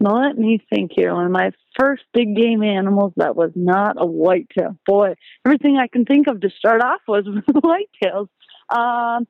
[0.00, 1.14] Now, let me think here.
[1.14, 4.76] One of my first big game animals that was not a whitetail.
[4.86, 5.14] Boy,
[5.46, 8.28] everything I can think of to start off was whitetails.
[8.68, 9.26] Um,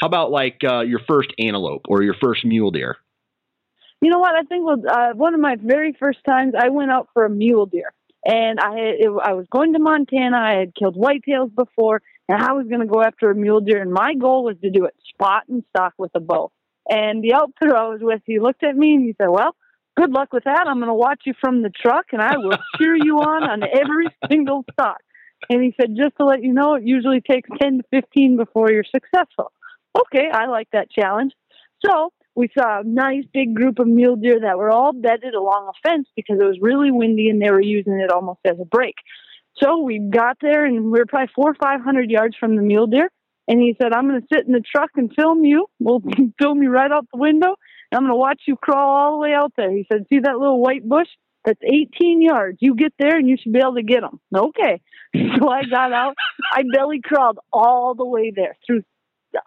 [0.00, 2.96] How about like uh, your first antelope or your first mule deer?
[4.00, 4.34] You know what?
[4.34, 7.30] I think was uh, one of my very first times I went out for a
[7.30, 7.92] mule deer
[8.26, 10.36] and I it, I was going to Montana.
[10.36, 13.80] I had killed whitetails before, and I was going to go after a mule deer.
[13.80, 16.50] And my goal was to do it spot and stalk with a bow.
[16.90, 19.54] And the outfitter I was with, he looked at me and he said, "Well,
[19.96, 20.66] good luck with that.
[20.66, 23.62] I'm going to watch you from the truck, and I will cheer you on on
[23.62, 24.98] every single stalk."
[25.48, 28.72] And he said, "Just to let you know, it usually takes 10 to 15 before
[28.72, 29.52] you're successful."
[29.96, 31.32] Okay, I like that challenge.
[31.84, 35.70] So we saw a nice big group of mule deer that were all bedded along
[35.70, 38.64] a fence because it was really windy and they were using it almost as a
[38.66, 38.94] break.
[39.56, 42.62] So we got there and we were probably four or five hundred yards from the
[42.62, 43.10] mule deer.
[43.48, 45.66] And he said, I'm going to sit in the truck and film you.
[45.78, 46.02] We'll
[46.38, 47.54] film you right out the window.
[47.90, 49.70] And I'm going to watch you crawl all the way out there.
[49.70, 51.08] He said, See that little white bush?
[51.44, 52.58] That's 18 yards.
[52.60, 54.20] You get there and you should be able to get them.
[54.34, 54.82] Okay.
[55.38, 56.14] So I got out.
[56.52, 58.82] I belly crawled all the way there through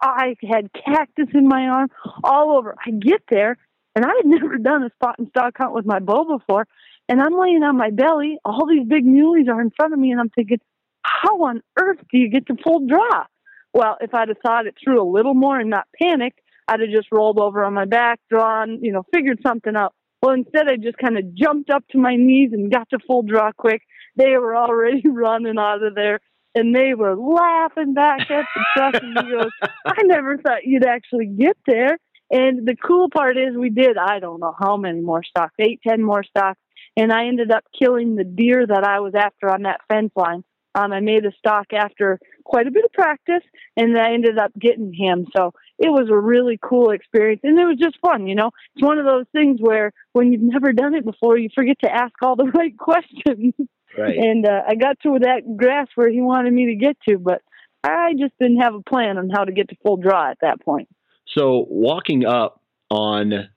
[0.00, 1.88] I had cactus in my arm
[2.24, 2.74] all over.
[2.84, 3.56] I get there,
[3.94, 6.66] and I had never done a spot and stalk hunt with my bow before.
[7.08, 8.38] And I'm laying on my belly.
[8.44, 10.58] All these big muleys are in front of me, and I'm thinking,
[11.02, 13.24] how on earth do you get to full draw?
[13.72, 16.90] Well, if I'd have thought it through a little more and not panicked, I'd have
[16.90, 19.94] just rolled over on my back, drawn, you know, figured something out.
[20.22, 23.22] Well, instead, I just kind of jumped up to my knees and got to full
[23.22, 23.82] draw quick.
[24.16, 26.20] They were already running out of there
[26.54, 29.50] and they were laughing back at the truck and he goes,
[29.84, 31.98] I never thought you'd actually get there.
[32.30, 35.80] And the cool part is we did, I don't know how many more stalks, eight,
[35.86, 36.60] ten more stalks.
[36.96, 40.44] And I ended up killing the deer that I was after on that fence line.
[40.74, 43.42] Um, I made a stalk after quite a bit of practice
[43.76, 45.26] and I ended up getting him.
[45.36, 48.50] So it was a really cool experience and it was just fun, you know.
[48.74, 51.92] It's one of those things where when you've never done it before, you forget to
[51.92, 53.54] ask all the right questions.
[53.98, 54.16] Right.
[54.16, 57.42] And uh, I got to that grass where he wanted me to get to, but
[57.82, 60.60] I just didn't have a plan on how to get to full draw at that
[60.62, 60.88] point.
[61.36, 62.60] So walking up
[62.90, 63.48] on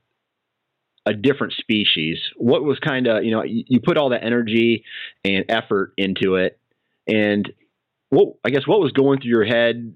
[1.06, 4.86] a different species, what was kind of you know you, you put all that energy
[5.26, 6.60] and effort into it,
[7.08, 7.52] and
[8.10, 9.96] what I guess what was going through your head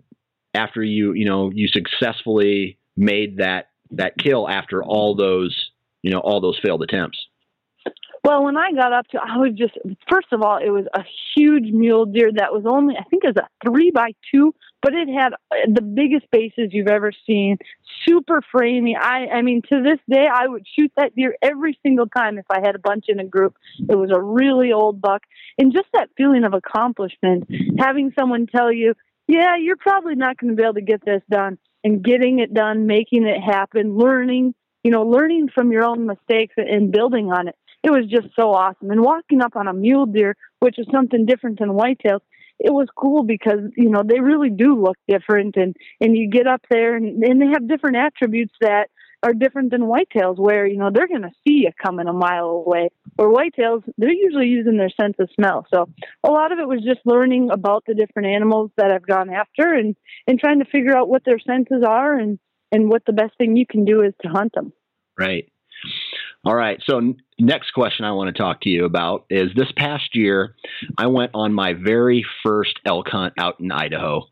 [0.54, 5.72] after you you know you successfully made that that kill after all those
[6.02, 7.18] you know all those failed attempts.
[8.28, 9.78] Well, when I got up to, I was just
[10.10, 11.02] first of all, it was a
[11.34, 14.94] huge mule deer that was only, I think, it was a three by two, but
[14.94, 17.58] it had uh, the biggest bases you've ever seen.
[18.06, 18.98] Super framey.
[19.00, 22.44] I, I mean, to this day, I would shoot that deer every single time if
[22.50, 23.56] I had a bunch in a group.
[23.80, 25.22] It was a really old buck,
[25.58, 27.50] and just that feeling of accomplishment,
[27.80, 28.94] having someone tell you,
[29.30, 32.54] "Yeah, you're probably not going to be able to get this done," and getting it
[32.54, 34.54] done, making it happen, learning.
[34.84, 38.54] You know, learning from your own mistakes and building on it it was just so
[38.54, 38.92] awesome.
[38.92, 42.22] And walking up on a mule deer, which is something different than whitetails,
[42.60, 46.48] it was cool because you know they really do look different, and and you get
[46.48, 48.90] up there and, and they have different attributes that
[49.24, 52.64] are different than whitetails, where you know they're going to see you coming a mile
[52.66, 52.90] away.
[53.18, 55.66] Or whitetails, they're usually using their sense of smell.
[55.74, 55.90] So
[56.24, 59.74] a lot of it was just learning about the different animals that I've gone after,
[59.74, 59.96] and
[60.28, 62.40] and trying to figure out what their senses are, and
[62.72, 64.74] and what the best thing you can do is to hunt them.
[65.18, 65.52] Right.
[66.44, 66.82] All right.
[66.88, 70.56] So next question I want to talk to you about is this past year
[70.98, 74.24] I went on my very first elk hunt out in Idaho,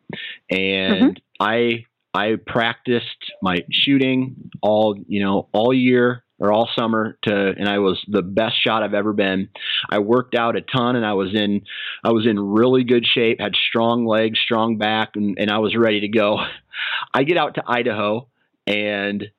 [0.50, 1.44] and mm-hmm.
[1.44, 7.70] I I practiced my shooting all you know all year or all summer to and
[7.70, 9.50] I was the best shot I've ever been.
[9.90, 11.62] I worked out a ton and I was in
[12.04, 15.76] I was in really good shape, had strong legs, strong back and, and I was
[15.76, 16.40] ready to go.
[17.14, 18.28] I get out to Idaho
[18.68, 19.30] and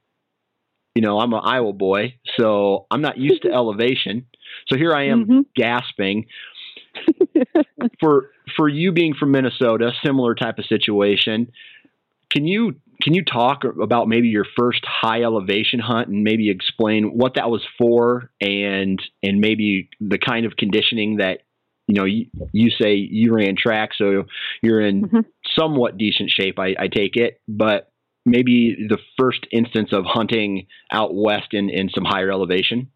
[0.96, 4.26] you know, I'm an Iowa boy, so I'm not used to elevation.
[4.66, 5.40] So here I am mm-hmm.
[5.54, 6.26] gasping.
[8.00, 11.52] for for you being from Minnesota, similar type of situation.
[12.32, 17.18] Can you can you talk about maybe your first high elevation hunt and maybe explain
[17.18, 21.40] what that was for and and maybe the kind of conditioning that
[21.88, 24.24] you know you, you say you ran track so
[24.62, 25.20] you're in mm-hmm.
[25.58, 27.92] somewhat decent shape I, I take it but
[28.26, 32.90] maybe the first instance of hunting out west in, in some higher elevation?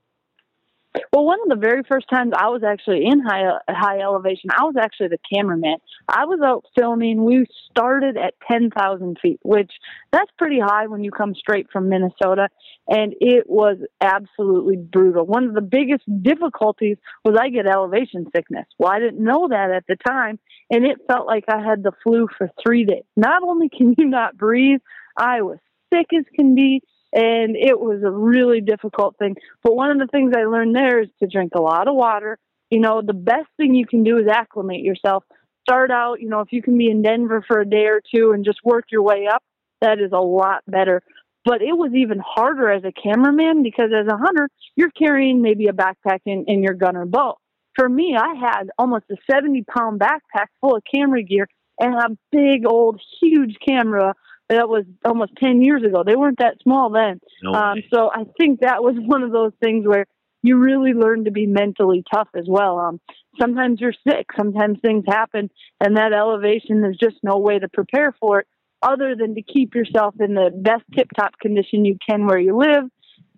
[1.12, 4.64] Well, one of the very first times I was actually in high high elevation, I
[4.64, 5.76] was actually the cameraman.
[6.08, 7.24] I was out filming.
[7.24, 9.70] We started at ten thousand feet, which
[10.10, 12.48] that's pretty high when you come straight from Minnesota,
[12.88, 15.24] and it was absolutely brutal.
[15.26, 18.66] One of the biggest difficulties was I get elevation sickness.
[18.78, 21.92] Well, I didn't know that at the time, and it felt like I had the
[22.02, 23.04] flu for three days.
[23.16, 24.80] Not only can you not breathe,
[25.20, 25.58] I was
[25.92, 29.36] sick as can be, and it was a really difficult thing.
[29.62, 32.38] But one of the things I learned there is to drink a lot of water.
[32.70, 35.24] You know, the best thing you can do is acclimate yourself.
[35.68, 38.32] Start out, you know, if you can be in Denver for a day or two
[38.32, 39.42] and just work your way up,
[39.82, 41.02] that is a lot better.
[41.44, 45.66] But it was even harder as a cameraman because as a hunter, you're carrying maybe
[45.66, 47.36] a backpack in, in your gun or bow.
[47.74, 51.48] For me, I had almost a 70 pound backpack full of camera gear
[51.78, 54.14] and a big old huge camera
[54.50, 56.02] that was almost 10 years ago.
[56.04, 57.20] They weren't that small then.
[57.42, 60.06] No um, so I think that was one of those things where
[60.42, 62.78] you really learn to be mentally tough as well.
[62.78, 63.00] Um,
[63.38, 68.14] sometimes you're sick, sometimes things happen, and that elevation, there's just no way to prepare
[68.18, 68.46] for it
[68.82, 72.56] other than to keep yourself in the best tip top condition you can where you
[72.56, 72.84] live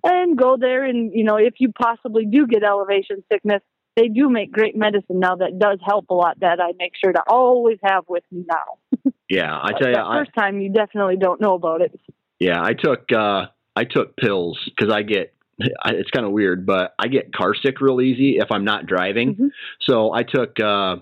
[0.05, 0.85] and go there.
[0.85, 3.63] And, you know, if you possibly do get elevation sickness,
[3.97, 7.13] they do make great medicine now that does help a lot that I make sure
[7.13, 9.13] to always have with me now.
[9.33, 11.99] yeah, I tell you, the first time you definitely don't know about it.
[12.39, 16.95] Yeah, I took uh I took pills because I get it's kind of weird, but
[16.99, 19.35] I get car sick real easy if I'm not driving.
[19.35, 19.47] Mm-hmm.
[19.83, 20.97] So I took uh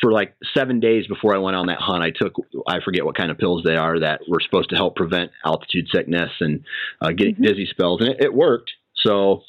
[0.00, 2.34] for like seven days before I went on that hunt, I took
[2.66, 5.86] I forget what kind of pills they are that were supposed to help prevent altitude
[5.92, 6.64] sickness and
[7.00, 7.44] uh, getting mm-hmm.
[7.44, 8.72] dizzy spells, and it, it worked.
[8.96, 9.42] So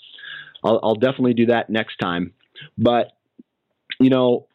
[0.63, 2.33] I'll, I'll, definitely do that next time.
[2.77, 3.11] But,
[3.99, 4.47] you know,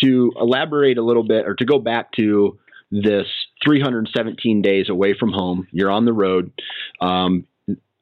[0.00, 2.58] to elaborate a little bit or to go back to
[2.90, 3.26] this
[3.64, 6.52] 317 days away from home, you're on the road.
[7.00, 7.46] Um,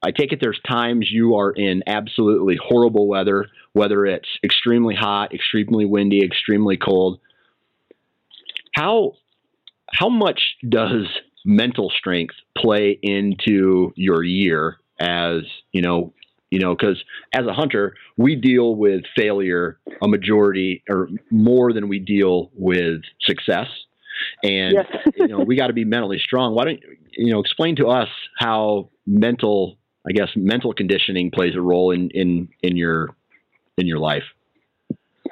[0.03, 5.33] I take it there's times you are in absolutely horrible weather, whether it's extremely hot,
[5.33, 7.21] extremely windy, extremely cold.
[8.75, 9.13] How
[9.95, 11.07] how much does
[11.45, 16.13] mental strength play into your year as, you know,
[16.53, 21.89] you know, because as a hunter, we deal with failure a majority or more than
[21.89, 23.69] we deal with success.
[24.45, 24.87] And yes.
[25.17, 26.55] you know, we got to be mentally strong.
[26.55, 26.81] Why don't
[27.13, 32.11] you know explain to us how mental, I guess, mental conditioning plays a role in
[32.11, 33.17] in in your
[33.79, 34.25] in your life?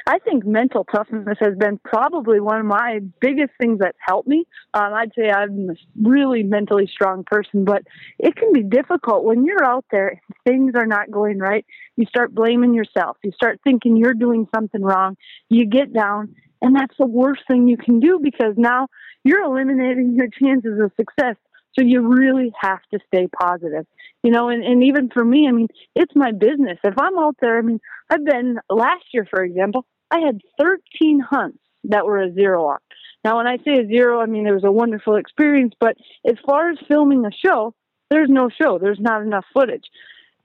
[0.06, 4.44] I think mental toughness has been probably one of my biggest things that's helped me.
[4.74, 7.82] Um, I'd say I'm a really mentally strong person, but
[8.18, 11.64] it can be difficult when you're out there, things are not going right.
[11.96, 13.18] You start blaming yourself.
[13.22, 15.16] You start thinking you're doing something wrong.
[15.48, 18.88] You get down, and that's the worst thing you can do because now
[19.22, 21.36] you're eliminating your chances of success
[21.78, 23.86] So you really have to stay positive.
[24.22, 26.78] You know, and, and even for me, I mean, it's my business.
[26.84, 31.20] If I'm out there, I mean, I've been last year, for example, I had 13
[31.20, 32.78] hunts that were a zero on.
[33.24, 35.96] Now, when I say a zero, I mean it was a wonderful experience, but
[36.26, 37.74] as far as filming a show,
[38.10, 38.78] there's no show.
[38.78, 39.84] There's not enough footage.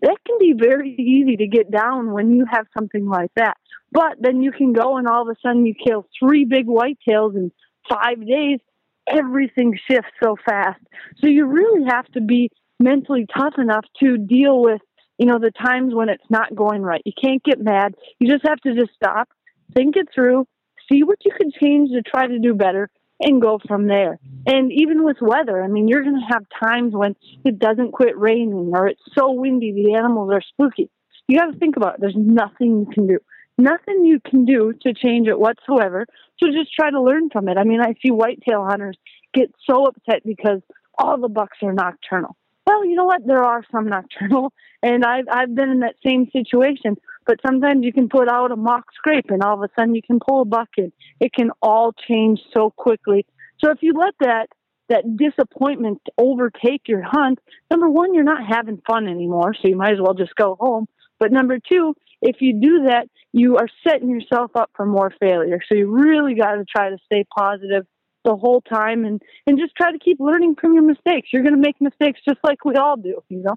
[0.01, 3.57] That can be very easy to get down when you have something like that.
[3.91, 7.35] But then you can go and all of a sudden you kill three big whitetails
[7.35, 7.51] in
[7.89, 8.59] five days.
[9.07, 10.81] Everything shifts so fast.
[11.19, 12.49] So you really have to be
[12.79, 14.81] mentally tough enough to deal with,
[15.17, 17.01] you know, the times when it's not going right.
[17.05, 17.95] You can't get mad.
[18.19, 19.29] You just have to just stop,
[19.73, 20.45] think it through,
[20.91, 22.89] see what you can change to try to do better,
[23.19, 24.19] and go from there.
[24.45, 28.17] And even with weather, I mean, you're going to have times when it doesn't quit
[28.17, 30.89] raining or it's so windy the animals are spooky.
[31.27, 32.01] You got to think about it.
[32.01, 33.19] There's nothing you can do.
[33.57, 36.05] Nothing you can do to change it whatsoever.
[36.39, 37.57] So just try to learn from it.
[37.57, 38.97] I mean, I see whitetail hunters
[39.33, 40.61] get so upset because
[40.97, 42.35] all the bucks are nocturnal.
[42.67, 43.25] Well, you know what?
[43.25, 44.51] There are some nocturnal,
[44.81, 46.97] and I've I've been in that same situation.
[47.25, 50.01] But sometimes you can put out a mock scrape, and all of a sudden you
[50.01, 50.91] can pull a buck in.
[51.19, 53.25] It can all change so quickly.
[53.63, 54.47] So if you let that
[54.89, 57.39] that disappointment overtake your hunt,
[57.71, 60.87] number one, you're not having fun anymore, so you might as well just go home.
[61.19, 61.95] But number two,
[62.25, 65.59] if you do that, you are setting yourself up for more failure.
[65.67, 67.85] So you really got to try to stay positive
[68.23, 71.29] the whole time and and just try to keep learning from your mistakes.
[71.31, 73.55] You're going to make mistakes just like we all do, you know.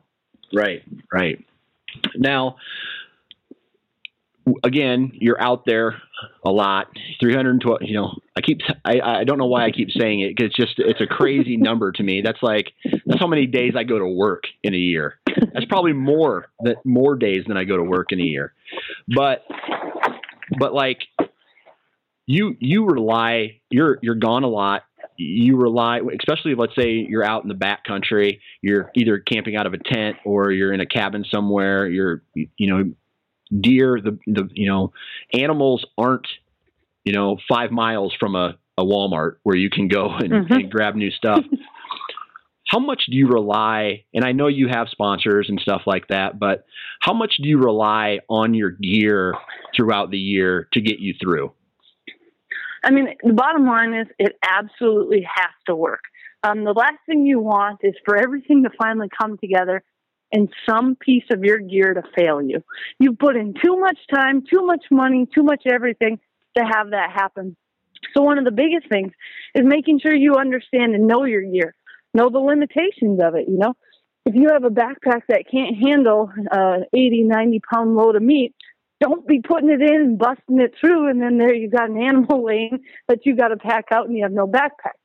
[0.52, 1.44] Right, right.
[2.14, 2.56] Now,
[4.62, 6.00] again, you're out there
[6.44, 6.88] a lot.
[7.20, 10.46] 312, you know, I keep, I, I don't know why I keep saying it because
[10.46, 12.22] it's just, it's a crazy number to me.
[12.22, 12.72] That's like,
[13.06, 15.18] that's how many days I go to work in a year.
[15.52, 18.52] That's probably more that more days than I go to work in a year.
[19.08, 19.44] But,
[20.58, 21.02] but like
[22.26, 24.82] you, you rely, you're, you're gone a lot.
[25.16, 29.66] You rely, especially let's say you're out in the back country, you're either camping out
[29.66, 32.92] of a tent or you're in a cabin somewhere, you're, you know,
[33.60, 34.92] deer, the the you know
[35.32, 36.26] animals aren't
[37.04, 40.52] you know five miles from a, a Walmart where you can go and, mm-hmm.
[40.52, 41.44] and grab new stuff.
[42.68, 46.38] How much do you rely and i know you have sponsors and stuff like that
[46.38, 46.64] but
[47.00, 49.34] how much do you rely on your gear
[49.76, 51.52] throughout the year to get you through
[52.84, 56.02] i mean the bottom line is it absolutely has to work
[56.44, 59.82] um, the last thing you want is for everything to finally come together
[60.32, 62.62] and some piece of your gear to fail you.
[62.98, 66.18] You've put in too much time, too much money, too much everything
[66.56, 67.56] to have that happen.
[68.14, 69.12] So one of the biggest things
[69.54, 71.74] is making sure you understand and know your gear,
[72.18, 73.48] know the limitations of it.
[73.48, 73.74] You know,
[74.26, 78.54] if you have a backpack that can't handle uh, 80, 90 pound load of meat,
[79.00, 82.02] don't be putting it in and busting it through, and then there you got an
[82.02, 84.98] animal laying that you got to pack out, and you have no backpack.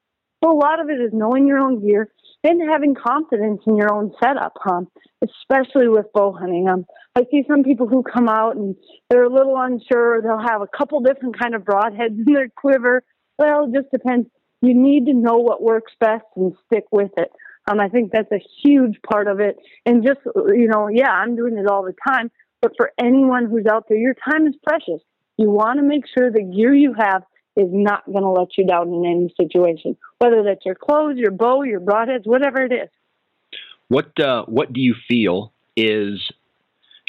[0.44, 2.10] So a lot of it is knowing your own gear
[2.44, 4.54] and having confidence in your own setup.
[4.70, 4.88] Um,
[5.24, 6.68] especially with bow hunting.
[6.68, 6.86] Um,
[7.16, 8.76] I see some people who come out and
[9.10, 10.22] they're a little unsure.
[10.22, 13.04] They'll have a couple different kind of broadheads in their quiver.
[13.38, 14.28] Well, it just depends.
[14.64, 17.34] You need to know what works best and stick with it.
[17.68, 19.58] Um, I think that's a huge part of it.
[19.86, 22.32] And just, you know, yeah, I'm doing it all the time.
[22.62, 25.02] But for anyone who's out there, your time is precious.
[25.36, 27.24] You want to make sure the gear you have
[27.58, 31.32] is not going to let you down in any situation, whether that's your clothes, your
[31.32, 32.90] bow, your broadheads, whatever it is.
[33.90, 36.22] What uh, what do you feel is?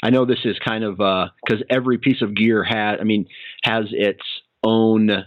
[0.03, 3.27] I know this is kind of because uh, every piece of gear has, I mean,
[3.63, 4.23] has its
[4.61, 5.25] own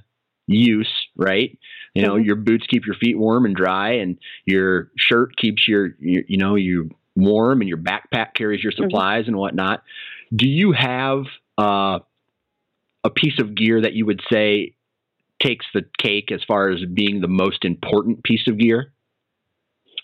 [0.49, 1.57] use, right?
[1.95, 2.25] You know, mm-hmm.
[2.25, 6.39] your boots keep your feet warm and dry, and your shirt keeps your, your you
[6.39, 8.85] know, you warm, and your backpack carries your mm-hmm.
[8.85, 9.31] supplies mm-hmm.
[9.31, 9.83] and whatnot.
[10.35, 11.25] Do you have
[11.57, 12.01] uh,
[13.05, 14.75] a piece of gear that you would say
[15.43, 18.93] takes the cake as far as being the most important piece of gear?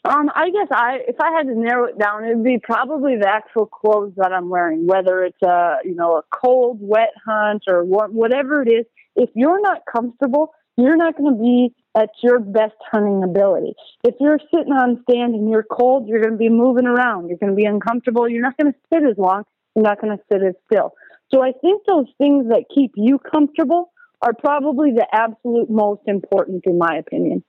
[0.07, 3.29] Um, I guess I, if I had to narrow it down, it'd be probably the
[3.29, 7.85] actual clothes that I'm wearing, whether it's a, you know, a cold, wet hunt or
[7.85, 8.85] what, whatever it is.
[9.17, 13.75] If you're not comfortable, you're not going to be at your best hunting ability.
[14.03, 17.29] If you're sitting on stand and you're cold, you're going to be moving around.
[17.29, 18.29] You're going to be uncomfortable.
[18.29, 19.45] You're not going to sit as long.
[19.77, 20.95] You're not going to sit as still.
[21.33, 23.93] So I think those things that keep you comfortable
[24.23, 27.45] are probably the absolute most important, in my opinion.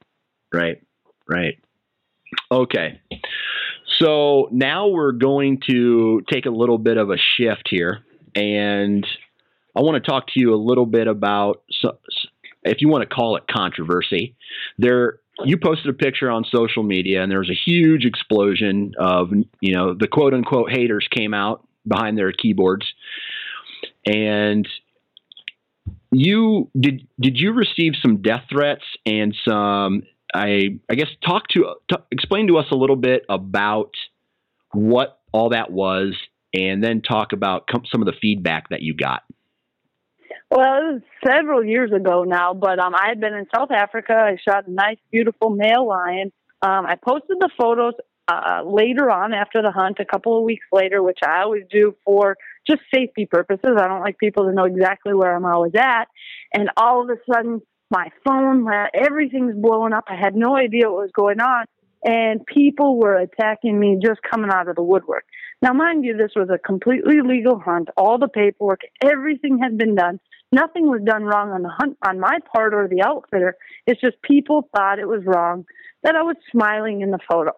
[0.54, 0.82] Right,
[1.28, 1.58] right.
[2.52, 3.00] Okay.
[3.98, 8.04] So now we're going to take a little bit of a shift here,
[8.36, 9.06] and
[9.76, 11.64] I want to talk to you a little bit about,
[12.64, 14.36] if you want to call it controversy.
[14.78, 19.32] There, you posted a picture on social media, and there was a huge explosion of,
[19.60, 22.86] you know, the quote unquote haters came out behind their keyboards,
[24.06, 24.68] and
[26.12, 30.04] you did did you receive some death threats and some
[30.34, 31.76] I I guess talk to,
[32.12, 33.92] explain to us a little bit about
[34.72, 36.16] what all that was,
[36.54, 39.24] and then talk about some of the feedback that you got.
[40.50, 44.14] Well, it was several years ago now, but um, I had been in South Africa.
[44.14, 46.32] I shot a nice, beautiful male lion.
[46.62, 47.94] Um, I posted the photos
[48.28, 51.96] uh, later on after the hunt, a couple of weeks later, which I always do
[52.04, 53.76] for just safety purposes.
[53.78, 56.06] I don't like people to know exactly where I'm always at.
[56.54, 57.62] And all of a sudden,
[57.92, 60.06] my phone, everything's blowing up.
[60.08, 61.66] I had no idea what was going on.
[62.04, 65.26] And people were attacking me just coming out of the woodwork.
[65.62, 67.90] Now, mind you, this was a completely legal hunt.
[67.98, 70.20] All the paperwork, everything had been done.
[70.52, 73.58] Nothing was done wrong on the hunt on my part or the outfitter.
[73.88, 75.66] It's just people thought it was wrong
[76.04, 77.52] that I was smiling in the photo.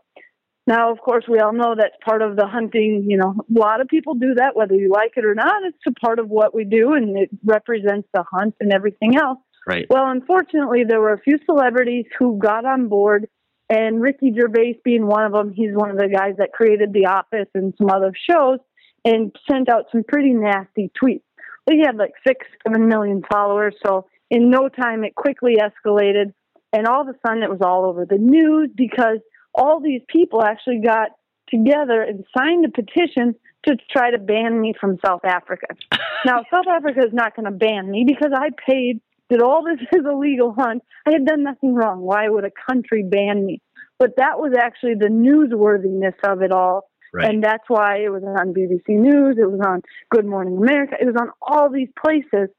[0.65, 3.05] Now, of course, we all know that's part of the hunting.
[3.07, 5.63] You know, a lot of people do that, whether you like it or not.
[5.63, 9.39] It's a part of what we do, and it represents the hunt and everything else.
[9.65, 9.85] Right.
[9.89, 13.27] Well, unfortunately, there were a few celebrities who got on board,
[13.69, 15.53] and Ricky Gervais being one of them.
[15.53, 18.59] He's one of the guys that created The Office and some other shows,
[19.05, 21.21] and sent out some pretty nasty tweets.
[21.69, 26.33] He had like six, seven million followers, so in no time it quickly escalated,
[26.73, 29.19] and all of a sudden it was all over the news because
[29.53, 31.09] all these people actually got
[31.49, 35.67] together and signed a petition to try to ban me from South Africa.
[36.25, 39.85] now, South Africa is not going to ban me because I paid, did all this
[39.93, 40.83] as a legal hunt.
[41.05, 42.01] I had done nothing wrong.
[42.01, 43.61] Why would a country ban me?
[43.99, 46.89] But that was actually the newsworthiness of it all.
[47.13, 47.29] Right.
[47.29, 51.05] And that's why it was on BBC News, it was on Good Morning America, it
[51.05, 52.49] was on all these places.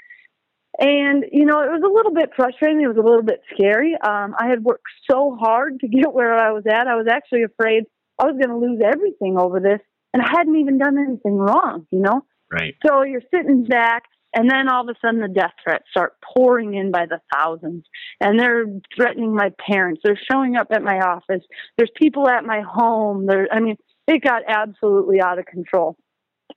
[0.78, 2.80] And, you know, it was a little bit frustrating.
[2.80, 3.94] It was a little bit scary.
[3.94, 6.86] Um, I had worked so hard to get where I was at.
[6.86, 7.84] I was actually afraid
[8.18, 9.80] I was going to lose everything over this.
[10.14, 12.22] And I hadn't even done anything wrong, you know?
[12.50, 12.74] Right.
[12.86, 14.04] So you're sitting back,
[14.38, 17.84] and then all of a sudden the death threats start pouring in by the thousands.
[18.20, 20.00] And they're threatening my parents.
[20.04, 21.42] They're showing up at my office.
[21.76, 23.26] There's people at my home.
[23.26, 23.74] There, I mean,
[24.06, 25.96] it got absolutely out of control.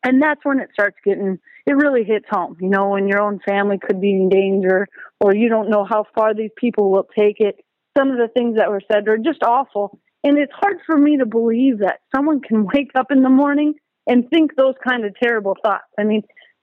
[0.03, 3.39] And that's when it starts getting it really hits home, you know, when your own
[3.47, 4.87] family could be in danger
[5.19, 7.65] or you don't know how far these people will take it.
[7.97, 9.97] Some of the things that were said are just awful.
[10.23, 13.73] And it's hard for me to believe that someone can wake up in the morning
[14.05, 15.85] and think those kind of terrible thoughts.
[15.99, 16.21] I mean,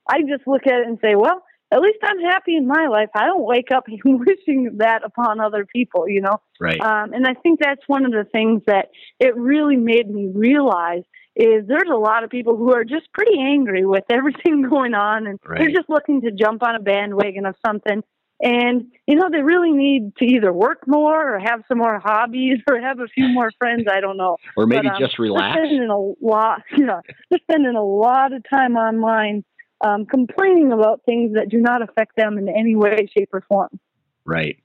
[0.09, 3.09] I just look at it and say, well, at least I'm happy in my life.
[3.13, 6.41] I don't wake up wishing that upon other people, you know?
[6.59, 6.81] Right.
[6.81, 8.89] Um, and I think that's one of the things that
[9.19, 11.03] it really made me realize
[11.35, 15.27] is there's a lot of people who are just pretty angry with everything going on
[15.27, 15.59] and right.
[15.59, 18.03] they're just looking to jump on a bandwagon of something
[18.41, 22.59] and you know they really need to either work more or have some more hobbies
[22.69, 25.55] or have a few more friends i don't know or maybe but, um, just relax
[25.55, 29.43] they're spending a lot yeah they're spending a lot of time online
[29.81, 33.79] um, complaining about things that do not affect them in any way shape or form
[34.25, 34.57] right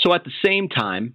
[0.00, 1.14] so at the same time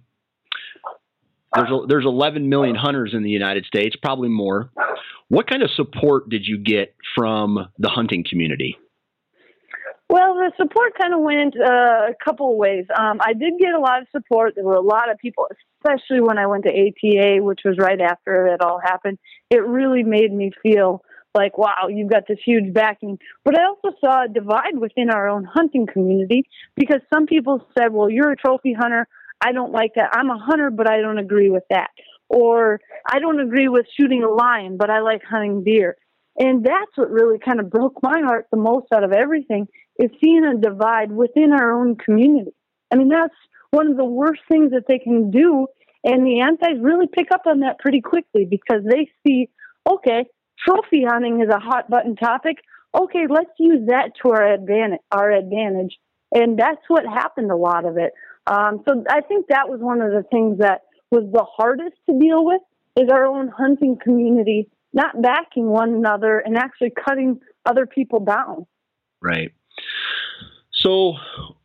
[1.54, 4.70] there's a, there's 11 million hunters in the United States, probably more.
[5.28, 8.76] What kind of support did you get from the hunting community?
[10.10, 12.86] Well, the support kind of went uh, a couple of ways.
[12.98, 14.54] Um, I did get a lot of support.
[14.54, 15.46] There were a lot of people,
[15.82, 19.18] especially when I went to ATA, which was right after it all happened.
[19.50, 21.02] It really made me feel
[21.34, 23.18] like, wow, you've got this huge backing.
[23.44, 27.92] But I also saw a divide within our own hunting community because some people said,
[27.92, 29.06] well, you're a trophy hunter.
[29.40, 30.10] I don't like that.
[30.12, 31.90] I'm a hunter, but I don't agree with that.
[32.28, 35.96] Or I don't agree with shooting a lion, but I like hunting deer.
[36.38, 39.66] And that's what really kind of broke my heart the most out of everything
[39.98, 42.52] is seeing a divide within our own community.
[42.92, 43.34] I mean, that's
[43.70, 45.66] one of the worst things that they can do.
[46.04, 49.50] And the antis really pick up on that pretty quickly because they see,
[49.88, 50.26] okay,
[50.66, 52.58] trophy hunting is a hot button topic.
[52.94, 55.00] Okay, let's use that to our advantage.
[55.12, 55.98] Our advantage,
[56.32, 57.50] and that's what happened.
[57.50, 58.12] A lot of it.
[58.46, 62.18] Um, so I think that was one of the things that was the hardest to
[62.18, 62.62] deal with
[62.96, 68.66] is our own hunting community not backing one another and actually cutting other people down.
[69.20, 69.52] Right.
[70.72, 71.14] So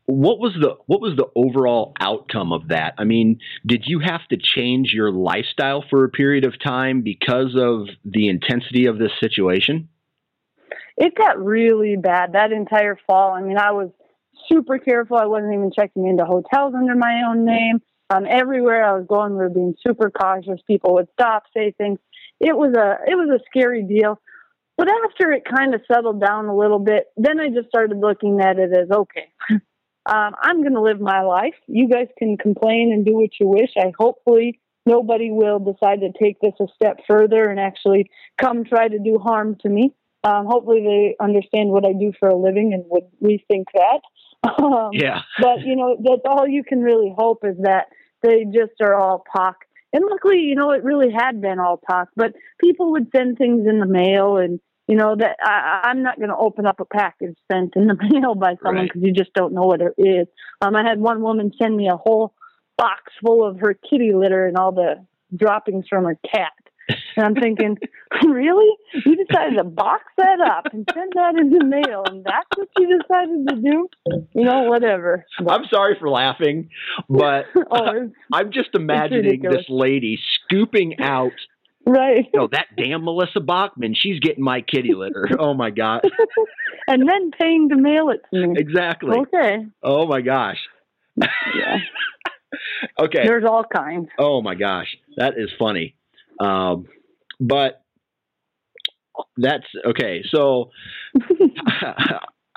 [0.06, 2.94] what was the what was the overall outcome of that?
[2.98, 7.56] I mean, did you have to change your lifestyle for a period of time because
[7.56, 9.90] of the intensity of this situation?
[10.98, 13.32] It got really bad that entire fall.
[13.32, 13.90] I mean, I was
[14.52, 15.18] super careful.
[15.18, 17.82] I wasn't even checking into hotels under my own name.
[18.10, 20.60] Um, everywhere I was going, we were being super cautious.
[20.68, 22.00] People would stop, say things.
[22.40, 24.20] It was a it was a scary deal.
[24.78, 28.42] But after it kind of settled down a little bit, then I just started looking
[28.42, 29.28] at it as okay.
[30.06, 31.56] um, I'm going to live my life.
[31.68, 33.72] You guys can complain and do what you wish.
[33.78, 38.10] I hopefully nobody will decide to take this a step further and actually
[38.42, 39.94] come try to do harm to me.
[40.26, 44.02] Um, hopefully they understand what I do for a living and would rethink that.
[44.46, 45.22] Um, yeah.
[45.42, 47.86] but you know, that's all you can really hope is that
[48.22, 49.56] they just are all talk.
[49.94, 53.66] And luckily, you know, it really had been all talk, but people would send things
[53.66, 56.86] in the mail and, you know, that I, I'm not going to open up a
[56.86, 59.08] package sent in the mail by someone because Right.
[59.08, 60.28] you just don't know what it is.
[60.62, 62.34] Um, I had one woman send me a whole
[62.78, 65.06] box full of her kitty litter and all the
[65.36, 66.52] droppings from her cat.
[67.16, 67.78] And I'm thinking,
[68.28, 68.70] really?
[69.06, 72.68] You decided to box that up and send that in the mail, and that's what
[72.78, 73.88] you decided to do?
[74.34, 75.26] You know, whatever.
[75.48, 76.70] I'm sorry for laughing,
[77.08, 81.32] but oh, I'm just imagining this lady scooping out.
[81.86, 82.26] Right.
[82.34, 83.94] No, that damn Melissa Bachman.
[83.96, 85.28] She's getting my kitty litter.
[85.40, 86.02] Oh my god.
[86.88, 88.56] and then paying to mail it to me.
[88.58, 89.18] Exactly.
[89.18, 89.66] Okay.
[89.82, 90.58] Oh my gosh.
[91.18, 91.78] Yeah.
[93.00, 93.24] Okay.
[93.26, 94.10] There's all kinds.
[94.20, 95.96] Oh my gosh, that is funny.
[96.40, 96.86] Um,
[97.40, 97.84] but
[99.38, 100.24] that's okay.
[100.30, 100.70] So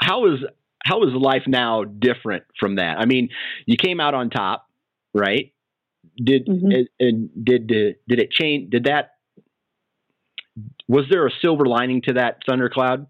[0.00, 0.40] how is
[0.84, 2.98] how is life now different from that?
[2.98, 3.30] I mean,
[3.64, 4.66] you came out on top,
[5.14, 5.52] right?
[6.22, 6.74] Did Mhm.
[6.74, 8.70] and, and did did it change?
[8.70, 9.12] Did that?
[10.88, 13.06] Was there a silver lining to that thundercloud?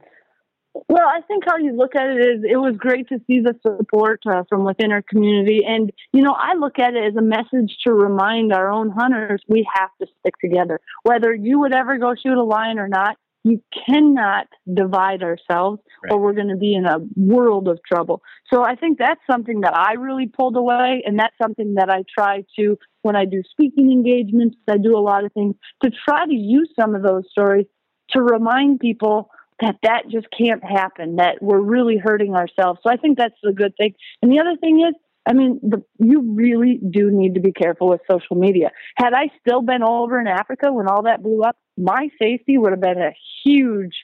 [0.89, 3.55] Well, I think how you look at it is it was great to see the
[3.63, 5.63] support uh, from within our community.
[5.67, 9.43] And, you know, I look at it as a message to remind our own hunters
[9.49, 10.81] we have to stick together.
[11.03, 13.17] Whether you would ever go shoot a lion or not,
[13.47, 15.81] you cannot divide ourselves
[16.11, 18.21] or we're going to be in a world of trouble.
[18.53, 21.05] So I think that's something that I really pulled away.
[21.07, 24.99] And that's something that I try to, when I do speaking engagements, I do a
[24.99, 27.67] lot of things to try to use some of those stories
[28.11, 29.31] to remind people
[29.61, 32.81] that that just can't happen, that we're really hurting ourselves.
[32.83, 33.95] So I think that's a good thing.
[34.23, 34.95] And the other thing is,
[35.27, 38.71] I mean, the, you really do need to be careful with social media.
[38.97, 42.59] Had I still been all over in Africa when all that blew up, my safety
[42.59, 43.13] would have been a
[43.45, 43.95] huge,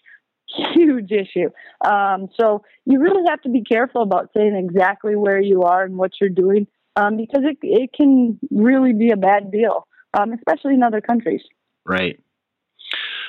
[0.74, 1.50] huge issue.
[1.84, 5.96] Um, so you really have to be careful about saying exactly where you are and
[5.96, 6.66] what you're doing
[6.96, 9.86] um, because it, it can really be a bad deal,
[10.18, 11.42] um, especially in other countries.
[11.86, 12.20] Right.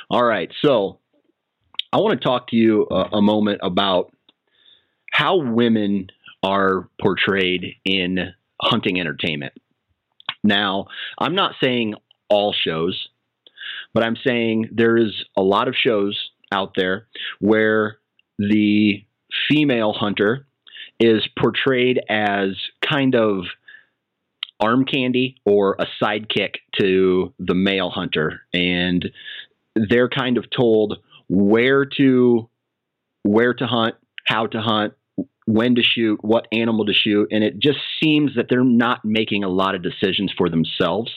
[0.09, 0.51] All right.
[0.63, 0.99] So
[1.91, 4.11] I want to talk to you a, a moment about
[5.11, 6.07] how women
[6.43, 9.53] are portrayed in hunting entertainment.
[10.43, 10.87] Now,
[11.17, 11.95] I'm not saying
[12.29, 13.07] all shows,
[13.93, 16.19] but I'm saying there is a lot of shows
[16.51, 17.07] out there
[17.39, 17.97] where
[18.37, 19.03] the
[19.49, 20.45] female hunter
[20.99, 22.49] is portrayed as
[22.87, 23.45] kind of
[24.59, 29.09] arm candy or a sidekick to the male hunter and
[29.75, 32.49] they're kind of told where to
[33.23, 33.95] where to hunt,
[34.27, 34.93] how to hunt,
[35.45, 39.43] when to shoot, what animal to shoot, and it just seems that they're not making
[39.43, 41.11] a lot of decisions for themselves.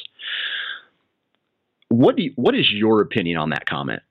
[1.89, 4.03] What do you, what is your opinion on that comment?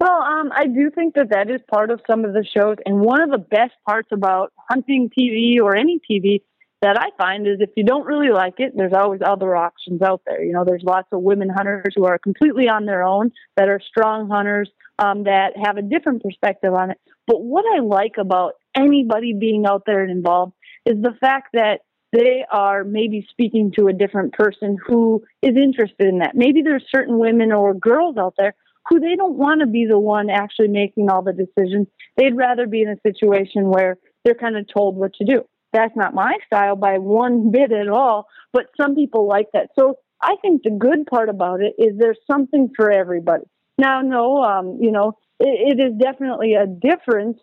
[0.00, 3.00] Well, um, I do think that that is part of some of the shows, and
[3.00, 6.42] one of the best parts about hunting TV or any TV
[6.80, 10.20] that I find is if you don't really like it, there's always other options out
[10.26, 10.42] there.
[10.42, 13.80] You know, there's lots of women hunters who are completely on their own, that are
[13.80, 16.98] strong hunters, um, that have a different perspective on it.
[17.26, 20.52] But what I like about anybody being out there and involved
[20.84, 21.80] is the fact that
[22.12, 26.34] they are maybe speaking to a different person who is interested in that.
[26.34, 28.54] Maybe there's certain women or girls out there
[28.88, 31.88] who they don't want to be the one actually making all the decisions.
[32.16, 35.42] They'd rather be in a situation where they're kind of told what to do.
[35.72, 39.70] That's not my style by one bit at all, but some people like that.
[39.76, 43.44] So I think the good part about it is there's something for everybody.
[43.76, 47.38] Now, no, um, you know, it, it is definitely a difference,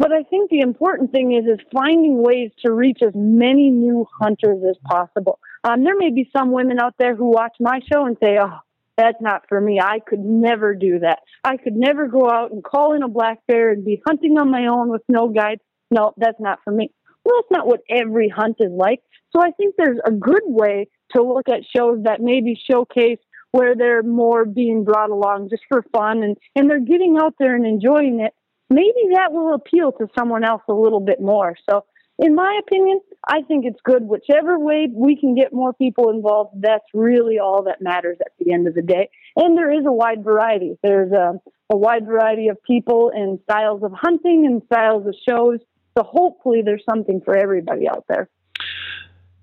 [0.00, 4.06] but I think the important thing is is finding ways to reach as many new
[4.18, 5.38] hunters as possible.
[5.62, 8.60] Um, there may be some women out there who watch my show and say, "Oh,
[8.96, 9.78] that's not for me.
[9.78, 11.20] I could never do that.
[11.44, 14.50] I could never go out and call in a black bear and be hunting on
[14.50, 15.60] my own with no guide.
[15.90, 16.92] No, that's not for me.
[17.24, 19.00] Well, that's not what every hunt is like.
[19.36, 23.18] So I think there's a good way to look at shows that maybe showcase
[23.52, 27.54] where they're more being brought along just for fun and, and they're getting out there
[27.54, 28.32] and enjoying it.
[28.70, 31.56] Maybe that will appeal to someone else a little bit more.
[31.68, 31.84] So
[32.20, 34.02] in my opinion, I think it's good.
[34.04, 38.52] Whichever way we can get more people involved, that's really all that matters at the
[38.52, 39.08] end of the day.
[39.36, 40.76] And there is a wide variety.
[40.82, 41.40] There's a,
[41.70, 45.60] a wide variety of people and styles of hunting and styles of shows.
[45.96, 48.28] So hopefully there's something for everybody out there.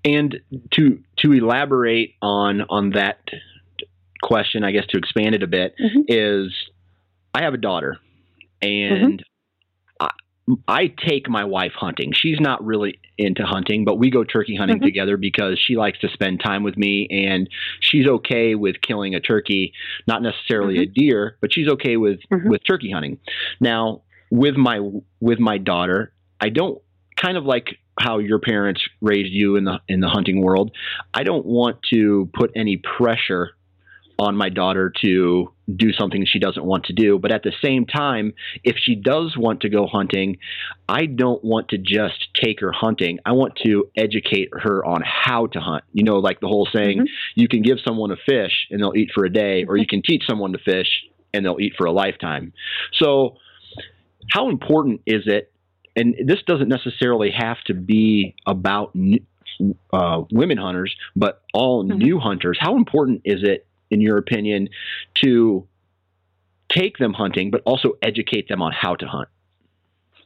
[0.04, 0.40] And
[0.74, 3.18] to to elaborate on on that
[4.22, 6.04] question, I guess to expand it a bit Mhm.
[6.06, 6.54] is
[7.34, 7.98] I have a daughter
[8.62, 9.22] and
[10.00, 10.10] I,
[10.66, 12.12] I take my wife hunting.
[12.12, 14.84] She's not really into hunting, but we go turkey hunting Mhm.
[14.84, 17.48] together because she likes to spend time with me and
[17.80, 19.72] she's okay with killing a turkey,
[20.06, 22.48] not necessarily a deer, but she's okay with Mhm.
[22.48, 23.18] with turkey hunting.
[23.60, 24.80] Now, with my
[25.20, 26.80] with my daughter, I don't
[27.16, 30.70] kind of like how your parents raised you in the in the hunting world.
[31.14, 33.50] I don't want to put any pressure
[34.18, 37.18] on my daughter to do something she doesn't want to do.
[37.18, 40.38] But at the same time, if she does want to go hunting,
[40.88, 43.20] I don't want to just take her hunting.
[43.24, 45.84] I want to educate her on how to hunt.
[45.92, 47.40] You know, like the whole saying, mm-hmm.
[47.40, 50.02] you can give someone a fish and they'll eat for a day, or you can
[50.02, 50.88] teach someone to fish
[51.32, 52.52] and they'll eat for a lifetime.
[52.94, 53.36] So,
[54.30, 55.52] how important is it?
[55.94, 58.96] And this doesn't necessarily have to be about
[59.92, 61.98] uh, women hunters, but all mm-hmm.
[61.98, 62.58] new hunters.
[62.60, 64.68] How important is it in your opinion,
[65.14, 65.66] to
[66.68, 69.28] take them hunting, but also educate them on how to hunt?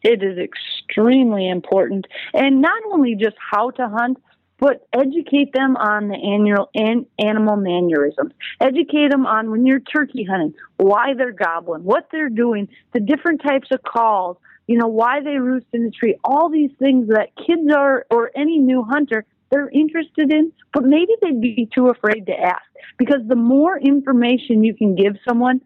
[0.03, 2.07] It is extremely important.
[2.35, 4.19] And not only just how to hunt,
[4.59, 8.33] but educate them on the annual an, animal mannerisms.
[8.61, 13.43] Educate them on when you're turkey hunting, why they're gobbling, what they're doing, the different
[13.43, 14.37] types of calls,
[14.69, 18.31] you know, why they roost in the tree, all these things that kids are, or
[18.37, 22.63] any new hunter, they're interested in, but maybe they'd be too afraid to ask.
[22.99, 25.61] Because the more information you can give someone,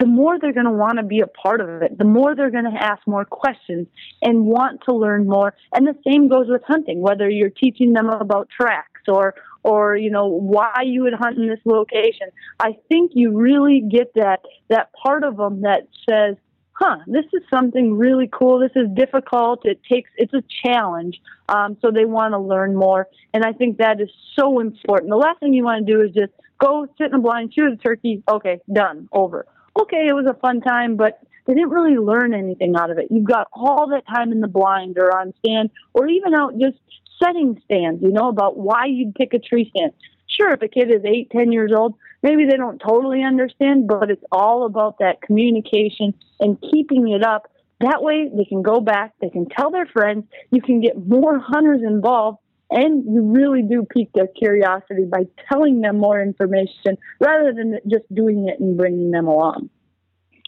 [0.00, 2.50] the more they're going to want to be a part of it, the more they're
[2.50, 3.86] going to ask more questions
[4.22, 5.54] and want to learn more.
[5.74, 10.10] And the same goes with hunting, whether you're teaching them about tracks or, or, you
[10.10, 12.28] know, why you would hunt in this location.
[12.60, 16.36] I think you really get that, that part of them that says,
[16.78, 18.58] huh, this is something really cool.
[18.58, 19.64] This is difficult.
[19.64, 21.20] It takes, it's a challenge.
[21.48, 23.08] Um, so they want to learn more.
[23.32, 25.10] And I think that is so important.
[25.10, 27.72] The last thing you want to do is just go sit in a blind, shoot
[27.72, 28.22] a turkey.
[28.28, 29.46] Okay, done, over.
[29.80, 33.06] Okay, it was a fun time, but they didn't really learn anything out of it.
[33.10, 36.76] You've got all that time in the blind or on stand or even out just
[37.22, 39.92] setting stands, you know, about why you'd pick a tree stand.
[40.28, 44.10] Sure, if a kid is eight, ten years old, maybe they don't totally understand, but
[44.10, 47.50] it's all about that communication and keeping it up.
[47.80, 51.38] That way they can go back, they can tell their friends, you can get more
[51.38, 52.38] hunters involved,
[52.70, 58.12] and you really do pique their curiosity by telling them more information rather than just
[58.12, 59.70] doing it and bringing them along.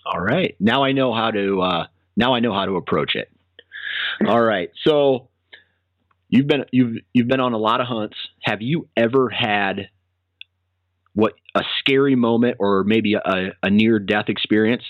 [0.05, 0.57] All right.
[0.59, 3.31] Now I know how to uh, now I know how to approach it.
[4.27, 4.71] All right.
[4.85, 5.29] So
[6.29, 8.17] you've been you've you've been on a lot of hunts.
[8.43, 9.91] Have you ever had
[11.19, 14.85] what a scary moment or maybe a, a near death experience?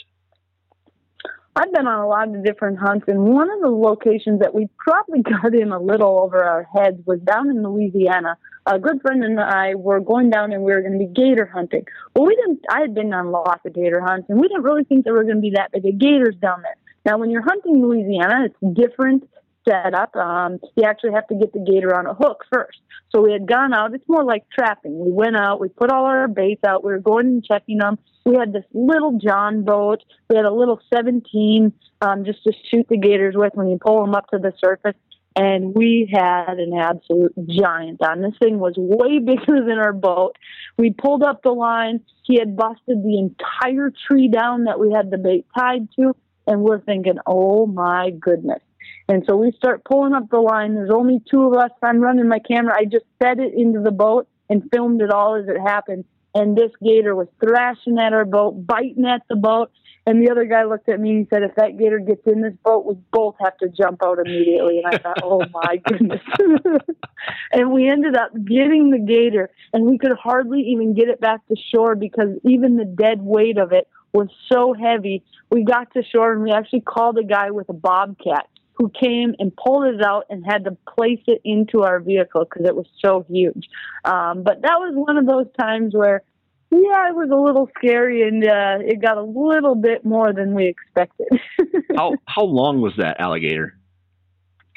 [1.56, 4.68] I've been on a lot of different hunts, and one of the locations that we
[4.78, 8.36] probably got in a little over our heads was down in Louisiana.
[8.66, 11.46] A good friend and I were going down, and we were going to be gator
[11.46, 11.86] hunting.
[12.14, 12.60] Well, we didn't.
[12.70, 15.24] I had been on lots of gator hunts, and we didn't really think there were
[15.24, 16.76] going to be that big of gators down there.
[17.06, 19.26] Now, when you're hunting Louisiana, it's different
[19.68, 20.14] setup.
[20.16, 22.78] Um, you actually have to get the gator on a hook first.
[23.14, 23.94] So we had gone out.
[23.94, 24.98] It's more like trapping.
[24.98, 25.60] We went out.
[25.60, 26.84] We put all our baits out.
[26.84, 27.98] We were going and checking them
[28.28, 30.04] we had this little John boat.
[30.28, 34.04] We had a little 17 um, just to shoot the gators with when you pull
[34.04, 34.96] them up to the surface.
[35.34, 38.22] And we had an absolute giant on.
[38.22, 40.36] This thing was way bigger than our boat.
[40.76, 42.00] We pulled up the line.
[42.24, 46.14] He had busted the entire tree down that we had the bait tied to.
[46.46, 48.60] And we're thinking, oh my goodness.
[49.08, 50.74] And so we start pulling up the line.
[50.74, 51.70] There's only two of us.
[51.82, 52.74] I'm running my camera.
[52.76, 56.56] I just set it into the boat and filmed it all as it happened and
[56.56, 59.70] this gator was thrashing at our boat, biting at the boat.
[60.06, 62.40] And the other guy looked at me and he said, "If that gator gets in
[62.40, 66.22] this boat, we both have to jump out immediately." And I thought, "Oh my goodness!"
[67.52, 71.46] and we ended up getting the gator, and we could hardly even get it back
[71.48, 75.24] to shore because even the dead weight of it was so heavy.
[75.50, 78.46] We got to shore, and we actually called a guy with a bobcat
[78.78, 82.64] who came and pulled it out and had to place it into our vehicle because
[82.64, 83.68] it was so huge.
[84.04, 86.22] Um, but that was one of those times where,
[86.70, 90.54] yeah, it was a little scary and uh, it got a little bit more than
[90.54, 91.26] we expected.
[91.96, 93.74] how how long was that alligator?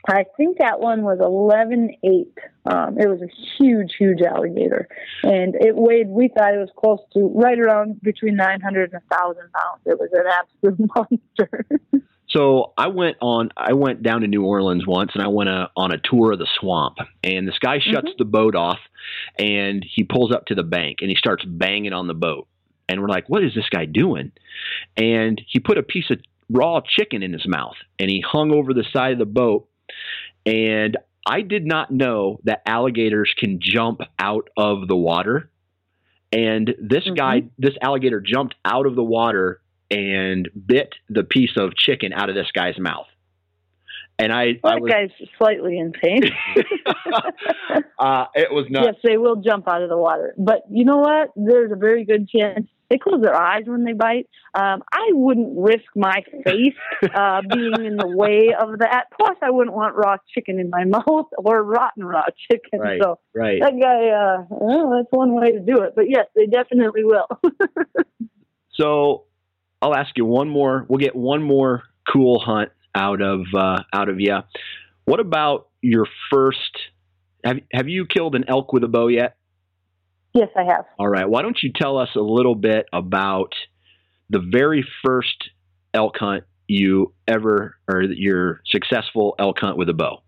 [0.07, 2.35] I think that one was eleven eight.
[2.65, 4.87] Um, it was a huge, huge alligator,
[5.21, 6.07] and it weighed.
[6.07, 9.81] We thought it was close to right around between nine hundred and a thousand pounds.
[9.85, 11.65] It was an absolute monster.
[12.33, 13.49] So I went on.
[13.57, 16.31] I went down to New Orleans once, and I went a, uh, on a tour
[16.33, 16.97] of the swamp.
[17.23, 18.17] And this guy shuts mm-hmm.
[18.17, 18.79] the boat off,
[19.37, 22.47] and he pulls up to the bank, and he starts banging on the boat.
[22.87, 24.31] And we're like, "What is this guy doing?"
[24.95, 26.19] And he put a piece of
[26.49, 29.67] raw chicken in his mouth, and he hung over the side of the boat.
[30.45, 35.49] And I did not know that alligators can jump out of the water.
[36.31, 37.15] And this mm-hmm.
[37.15, 39.61] guy, this alligator jumped out of the water
[39.91, 43.07] and bit the piece of chicken out of this guy's mouth.
[44.17, 46.31] And I, well, I that guy's slightly insane.
[47.99, 48.85] uh, it was not.
[48.85, 51.29] Yes, they will jump out of the water, but you know what?
[51.35, 54.27] There's a very good chance they close their eyes when they bite.
[54.53, 56.75] Um, I wouldn't risk my face
[57.15, 59.05] uh, being in the way of that.
[59.17, 62.81] Plus, I wouldn't want raw chicken in my mouth or rotten raw chicken.
[62.81, 63.61] Right, so right.
[63.61, 65.93] that guy, uh, well, that's one way to do it.
[65.95, 67.27] But yes, they definitely will.
[68.73, 69.23] So
[69.81, 70.85] I'll ask you one more.
[70.87, 74.37] We'll get one more cool hunt out of uh, out of you.
[75.05, 76.77] What about your first?
[77.43, 79.35] Have Have you killed an elk with a bow yet?
[80.33, 80.85] yes, I have.
[80.97, 81.27] All right.
[81.27, 83.53] Why don't you tell us a little bit about
[84.29, 85.49] the very first
[85.93, 90.21] elk hunt you ever, or your successful elk hunt with a bow?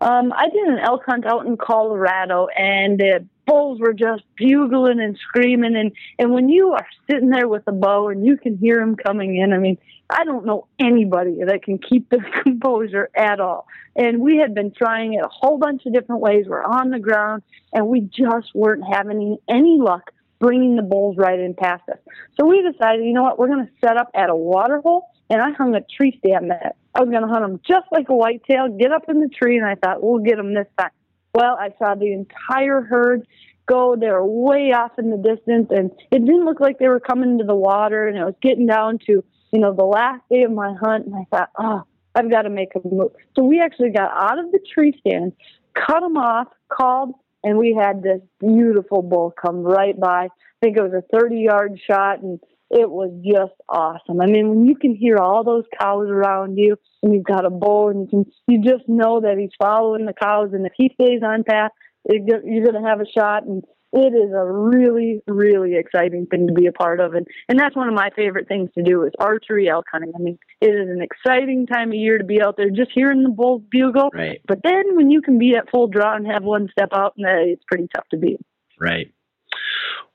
[0.00, 5.00] Um, I did an elk hunt out in Colorado, and the bulls were just bugling
[5.00, 5.76] and screaming.
[5.76, 8.96] And and when you are sitting there with a bow and you can hear them
[8.96, 9.78] coming in, I mean,
[10.10, 13.66] I don't know anybody that can keep their composure at all.
[13.96, 16.46] And we had been trying it a whole bunch of different ways.
[16.48, 20.10] We're on the ground, and we just weren't having any luck
[20.40, 21.98] bringing the bulls right in past us.
[22.38, 25.08] So we decided, you know what, we're going to set up at a water hole,
[25.34, 26.72] and I hung a tree stand there.
[26.94, 29.56] I was going to hunt them just like a whitetail, get up in the tree,
[29.56, 30.90] and I thought, we'll get them this time.
[31.34, 33.26] Well, I saw the entire herd
[33.66, 33.96] go.
[33.98, 37.38] They were way off in the distance, and it didn't look like they were coming
[37.38, 40.52] to the water, and it was getting down to, you know, the last day of
[40.52, 41.82] my hunt, and I thought, oh,
[42.14, 43.10] I've got to make a move.
[43.34, 45.32] So we actually got out of the tree stand,
[45.74, 50.26] cut them off, called, and we had this beautiful bull come right by.
[50.26, 50.28] I
[50.62, 52.38] think it was a 30 yard shot, and
[52.70, 54.20] it was just awesome.
[54.20, 57.50] I mean, when you can hear all those cows around you, and you've got a
[57.50, 60.90] bull, and you, can, you just know that he's following the cows, and if he
[60.94, 61.70] stays on path,
[62.04, 63.44] it, you're going to have a shot.
[63.44, 63.62] And
[63.92, 67.76] it is a really, really exciting thing to be a part of, and and that's
[67.76, 70.12] one of my favorite things to do is archery elk hunting.
[70.16, 73.22] I mean, it is an exciting time of year to be out there, just hearing
[73.22, 74.10] the bull bugle.
[74.12, 74.40] Right.
[74.48, 77.50] But then when you can be at full draw and have one step out, and
[77.50, 78.40] it's pretty tough to beat.
[78.80, 79.14] Right.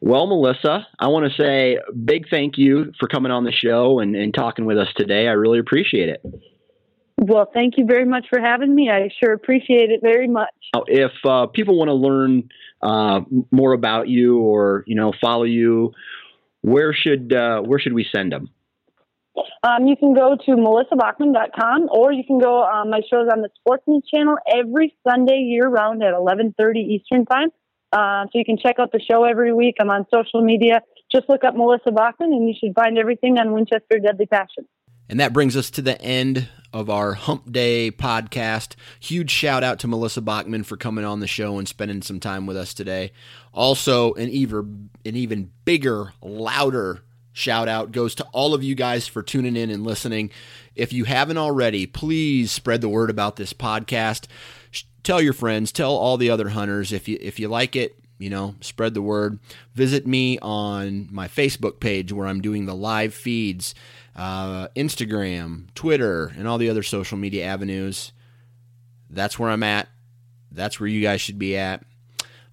[0.01, 4.15] Well, Melissa, I want to say big thank you for coming on the show and,
[4.15, 5.27] and talking with us today.
[5.27, 6.23] I really appreciate it.
[7.17, 8.89] Well, thank you very much for having me.
[8.89, 10.53] I sure appreciate it very much.
[10.73, 12.49] Now, if uh, people want to learn
[12.81, 13.21] uh,
[13.51, 15.91] more about you or you know follow you,
[16.61, 18.49] where should uh, where should we send them?
[19.63, 23.49] Um, you can go to melissabachman.com or you can go on my shows on the
[23.59, 27.49] Sportsman's Channel every Sunday year round at 11:30 Eastern Time.
[27.91, 29.75] Uh, so you can check out the show every week.
[29.79, 30.81] I'm on social media.
[31.11, 34.67] Just look up Melissa Bachman and you should find everything on Winchester Deadly Passion.
[35.09, 38.75] And that brings us to the end of our Hump Day podcast.
[38.99, 42.45] Huge shout out to Melissa Bachman for coming on the show and spending some time
[42.45, 43.11] with us today.
[43.51, 47.01] Also, an even an even bigger, louder
[47.39, 50.29] shout out goes to all of you guys for tuning in and listening.
[50.75, 54.27] If you haven't already, please spread the word about this podcast.
[55.03, 58.29] Tell your friends, tell all the other hunters if you if you like it, you
[58.29, 59.39] know, spread the word.
[59.73, 63.73] Visit me on my Facebook page where I'm doing the live feeds
[64.19, 68.11] uh, Instagram, Twitter, and all the other social media avenues.
[69.09, 69.87] That's where I'm at.
[70.51, 71.83] That's where you guys should be at.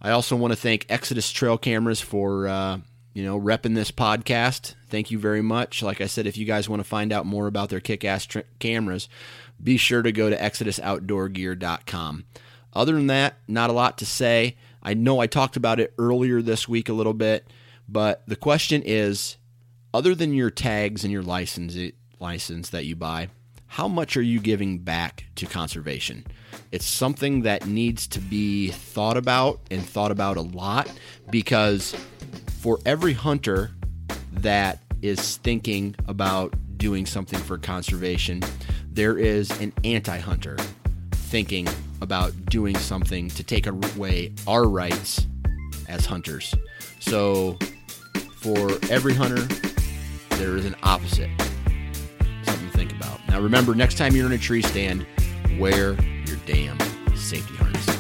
[0.01, 2.79] I also want to thank Exodus Trail Cameras for uh,
[3.15, 4.75] you know repping this podcast.
[4.89, 5.83] Thank you very much.
[5.83, 8.45] Like I said, if you guys want to find out more about their kick-ass tra-
[8.61, 9.09] cameras,
[9.63, 12.25] be sure to go to ExodusOutdoorGear.com.
[12.73, 14.57] Other than that, not a lot to say.
[14.83, 17.51] I know I talked about it earlier this week a little bit,
[17.89, 19.37] but the question is
[19.95, 21.77] other than your tags and your license
[22.19, 23.29] license that you buy,
[23.67, 26.27] how much are you giving back to conservation?
[26.71, 30.91] It's something that needs to be thought about and thought about a lot
[31.31, 31.97] because
[32.61, 33.73] for every hunter
[34.33, 38.43] that is thinking about doing something for conservation,
[38.97, 40.57] there is an anti hunter
[41.13, 41.69] thinking
[42.01, 45.27] about doing something to take away our rights
[45.87, 46.55] as hunters.
[46.99, 47.59] So,
[48.37, 49.43] for every hunter,
[50.37, 51.31] there is an opposite.
[52.45, 53.21] Something to think about.
[53.29, 55.07] Now, remember, next time you're in a tree stand,
[55.59, 55.93] wear
[56.27, 56.79] your damn
[57.15, 57.96] safety harness.